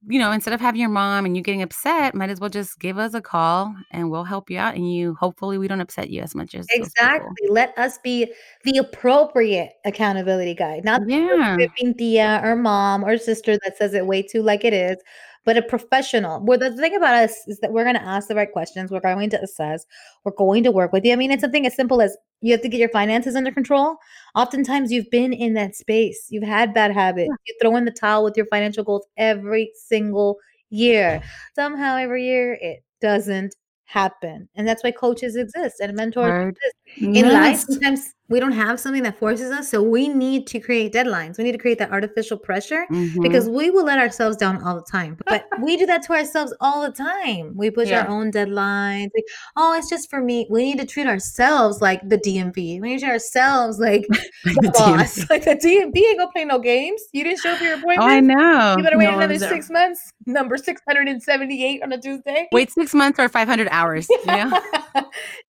you 0.06 0.18
know, 0.18 0.32
instead 0.32 0.52
of 0.54 0.60
having 0.60 0.80
your 0.80 0.90
mom 0.90 1.24
and 1.24 1.36
you 1.36 1.42
getting 1.42 1.62
upset, 1.62 2.14
might 2.14 2.30
as 2.30 2.40
well 2.40 2.50
just 2.50 2.78
give 2.78 2.98
us 2.98 3.14
a 3.14 3.20
call 3.20 3.74
and 3.90 4.10
we'll 4.10 4.24
help 4.24 4.50
you 4.50 4.58
out. 4.58 4.74
And 4.74 4.92
you, 4.92 5.14
hopefully, 5.14 5.58
we 5.58 5.68
don't 5.68 5.80
upset 5.80 6.10
you 6.10 6.20
as 6.20 6.34
much 6.34 6.54
as. 6.54 6.66
Exactly. 6.70 7.48
Let 7.48 7.76
us 7.78 7.98
be 7.98 8.32
the 8.64 8.78
appropriate 8.78 9.72
accountability 9.84 10.54
guide, 10.54 10.84
not 10.84 11.00
the 11.06 11.12
Yeah. 11.14 11.56
tripping 11.56 11.94
tia 11.94 12.40
or 12.44 12.56
mom 12.56 13.04
or 13.04 13.16
sister 13.18 13.58
that 13.64 13.76
says 13.76 13.94
it 13.94 14.06
way 14.06 14.22
too 14.22 14.42
like 14.42 14.64
it 14.64 14.72
is, 14.74 14.98
but 15.44 15.56
a 15.56 15.62
professional. 15.62 16.40
Where 16.40 16.58
the 16.58 16.74
thing 16.76 16.96
about 16.96 17.14
us 17.14 17.34
is 17.46 17.60
that 17.60 17.72
we're 17.72 17.84
going 17.84 17.96
to 17.96 18.02
ask 18.02 18.28
the 18.28 18.34
right 18.34 18.50
questions. 18.50 18.90
We're 18.90 19.00
going 19.00 19.30
to 19.30 19.42
assess. 19.42 19.84
We're 20.24 20.32
going 20.32 20.64
to 20.64 20.72
work 20.72 20.92
with 20.92 21.04
you. 21.04 21.12
I 21.12 21.16
mean, 21.16 21.30
it's 21.30 21.38
mm-hmm. 21.38 21.46
something 21.46 21.66
as 21.66 21.76
simple 21.76 22.00
as 22.00 22.16
you 22.40 22.52
have 22.52 22.62
to 22.62 22.68
get 22.68 22.80
your 22.80 22.88
finances 22.88 23.36
under 23.36 23.50
control. 23.52 23.96
Oftentimes, 24.34 24.92
you've 24.92 25.10
been 25.10 25.32
in 25.32 25.54
that 25.54 25.74
space. 25.74 26.26
You've 26.30 26.44
had 26.44 26.74
bad 26.74 26.92
habits. 26.92 27.30
You 27.46 27.54
throw 27.60 27.76
in 27.76 27.84
the 27.84 27.90
towel 27.90 28.24
with 28.24 28.36
your 28.36 28.46
financial 28.46 28.84
goals 28.84 29.06
every 29.16 29.72
single 29.74 30.38
year. 30.70 31.22
Somehow, 31.54 31.96
every 31.96 32.24
year, 32.24 32.58
it 32.60 32.82
doesn't 33.00 33.54
happen. 33.84 34.48
And 34.56 34.66
that's 34.66 34.82
why 34.82 34.90
coaches 34.90 35.36
exist 35.36 35.76
and 35.80 35.94
mentors 35.94 36.48
exist 36.48 37.14
in 37.14 37.32
life 37.32 37.58
sometimes 37.58 38.14
we 38.30 38.40
don't 38.40 38.52
have 38.52 38.80
something 38.80 39.02
that 39.02 39.18
forces 39.18 39.50
us 39.50 39.70
so 39.70 39.82
we 39.82 40.08
need 40.08 40.46
to 40.46 40.58
create 40.58 40.92
deadlines 40.92 41.36
we 41.36 41.44
need 41.44 41.52
to 41.52 41.58
create 41.58 41.78
that 41.78 41.90
artificial 41.92 42.38
pressure 42.38 42.86
Mhm. 42.90 43.20
because 43.22 43.48
we 43.48 43.70
will 43.70 43.84
let 43.84 43.98
ourselves 43.98 44.36
down 44.36 44.62
all 44.62 44.74
the 44.76 44.86
time 44.90 45.16
but 45.26 45.46
we 45.62 45.76
do 45.76 45.84
that 45.86 46.02
to 46.04 46.12
ourselves 46.14 46.54
all 46.60 46.82
the 46.82 46.90
time 46.90 47.52
we 47.54 47.70
push 47.70 47.88
Yeah. 47.90 48.02
our 48.02 48.08
own 48.08 48.32
deadlines 48.32 49.10
we, 49.14 49.22
oh 49.56 49.76
it's 49.76 49.90
just 49.90 50.08
for 50.08 50.20
me 50.22 50.46
we 50.50 50.64
need 50.64 50.78
to 50.78 50.86
treat 50.86 51.06
ourselves 51.06 51.82
like 51.82 52.00
the 52.08 52.16
dmv 52.18 52.56
we 52.56 52.78
need 52.80 52.94
to 53.00 53.00
treat 53.04 53.12
ourselves 53.12 53.78
like 53.78 54.06
the 54.44 54.54
The 54.62 54.70
boss 54.70 55.18
like 55.30 55.44
the 55.44 55.56
dmv 55.56 55.94
ain't 55.96 56.18
gonna 56.18 56.30
play 56.32 56.44
no 56.46 56.58
games 56.58 57.02
you 57.12 57.24
didn't 57.24 57.40
show 57.40 57.50
up 57.52 57.58
for 57.58 57.64
your 57.64 57.74
appointment 57.76 58.00
Oh, 58.00 58.14
I 58.16 58.20
know. 58.20 58.74
you 58.78 58.82
better 58.82 58.96
wait 58.98 59.04
No 59.04 59.10
another 59.18 59.28
one's 59.34 59.40
there. 59.40 59.50
six 59.50 59.68
months 59.70 60.12
number 60.26 60.56
678 60.56 61.82
on 61.82 61.92
a 61.92 62.00
tuesday 62.00 62.48
Wait 62.52 62.70
six 62.70 62.94
months 62.94 63.18
or 63.18 63.28
500 63.28 63.68
hours. 63.70 64.08
You 64.08 64.24
know? 64.26 64.60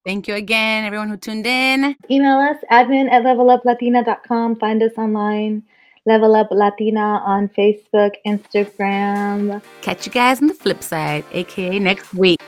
Thank 0.06 0.28
you 0.28 0.36
again, 0.36 0.84
everyone 0.86 1.08
who 1.10 1.18
tuned 1.18 1.46
in. 1.48 1.96
Email 2.10 2.38
us 2.38 2.58
admin 2.72 3.10
at 3.12 3.24
leveluplatina.com. 3.24 4.56
Find 4.58 4.84
us 4.84 4.94
online. 4.98 5.64
Level 6.06 6.36
Up 6.36 6.52
Latina 6.52 7.22
on 7.26 7.50
Facebook, 7.50 8.14
Instagram. 8.28 9.62
Catch 9.82 10.06
you 10.06 10.12
guys 10.12 10.40
on 10.40 10.48
the 10.48 10.54
flip 10.54 10.84
side, 10.84 11.26
aka 11.32 11.80
next 11.80 12.14
week. 12.14 12.40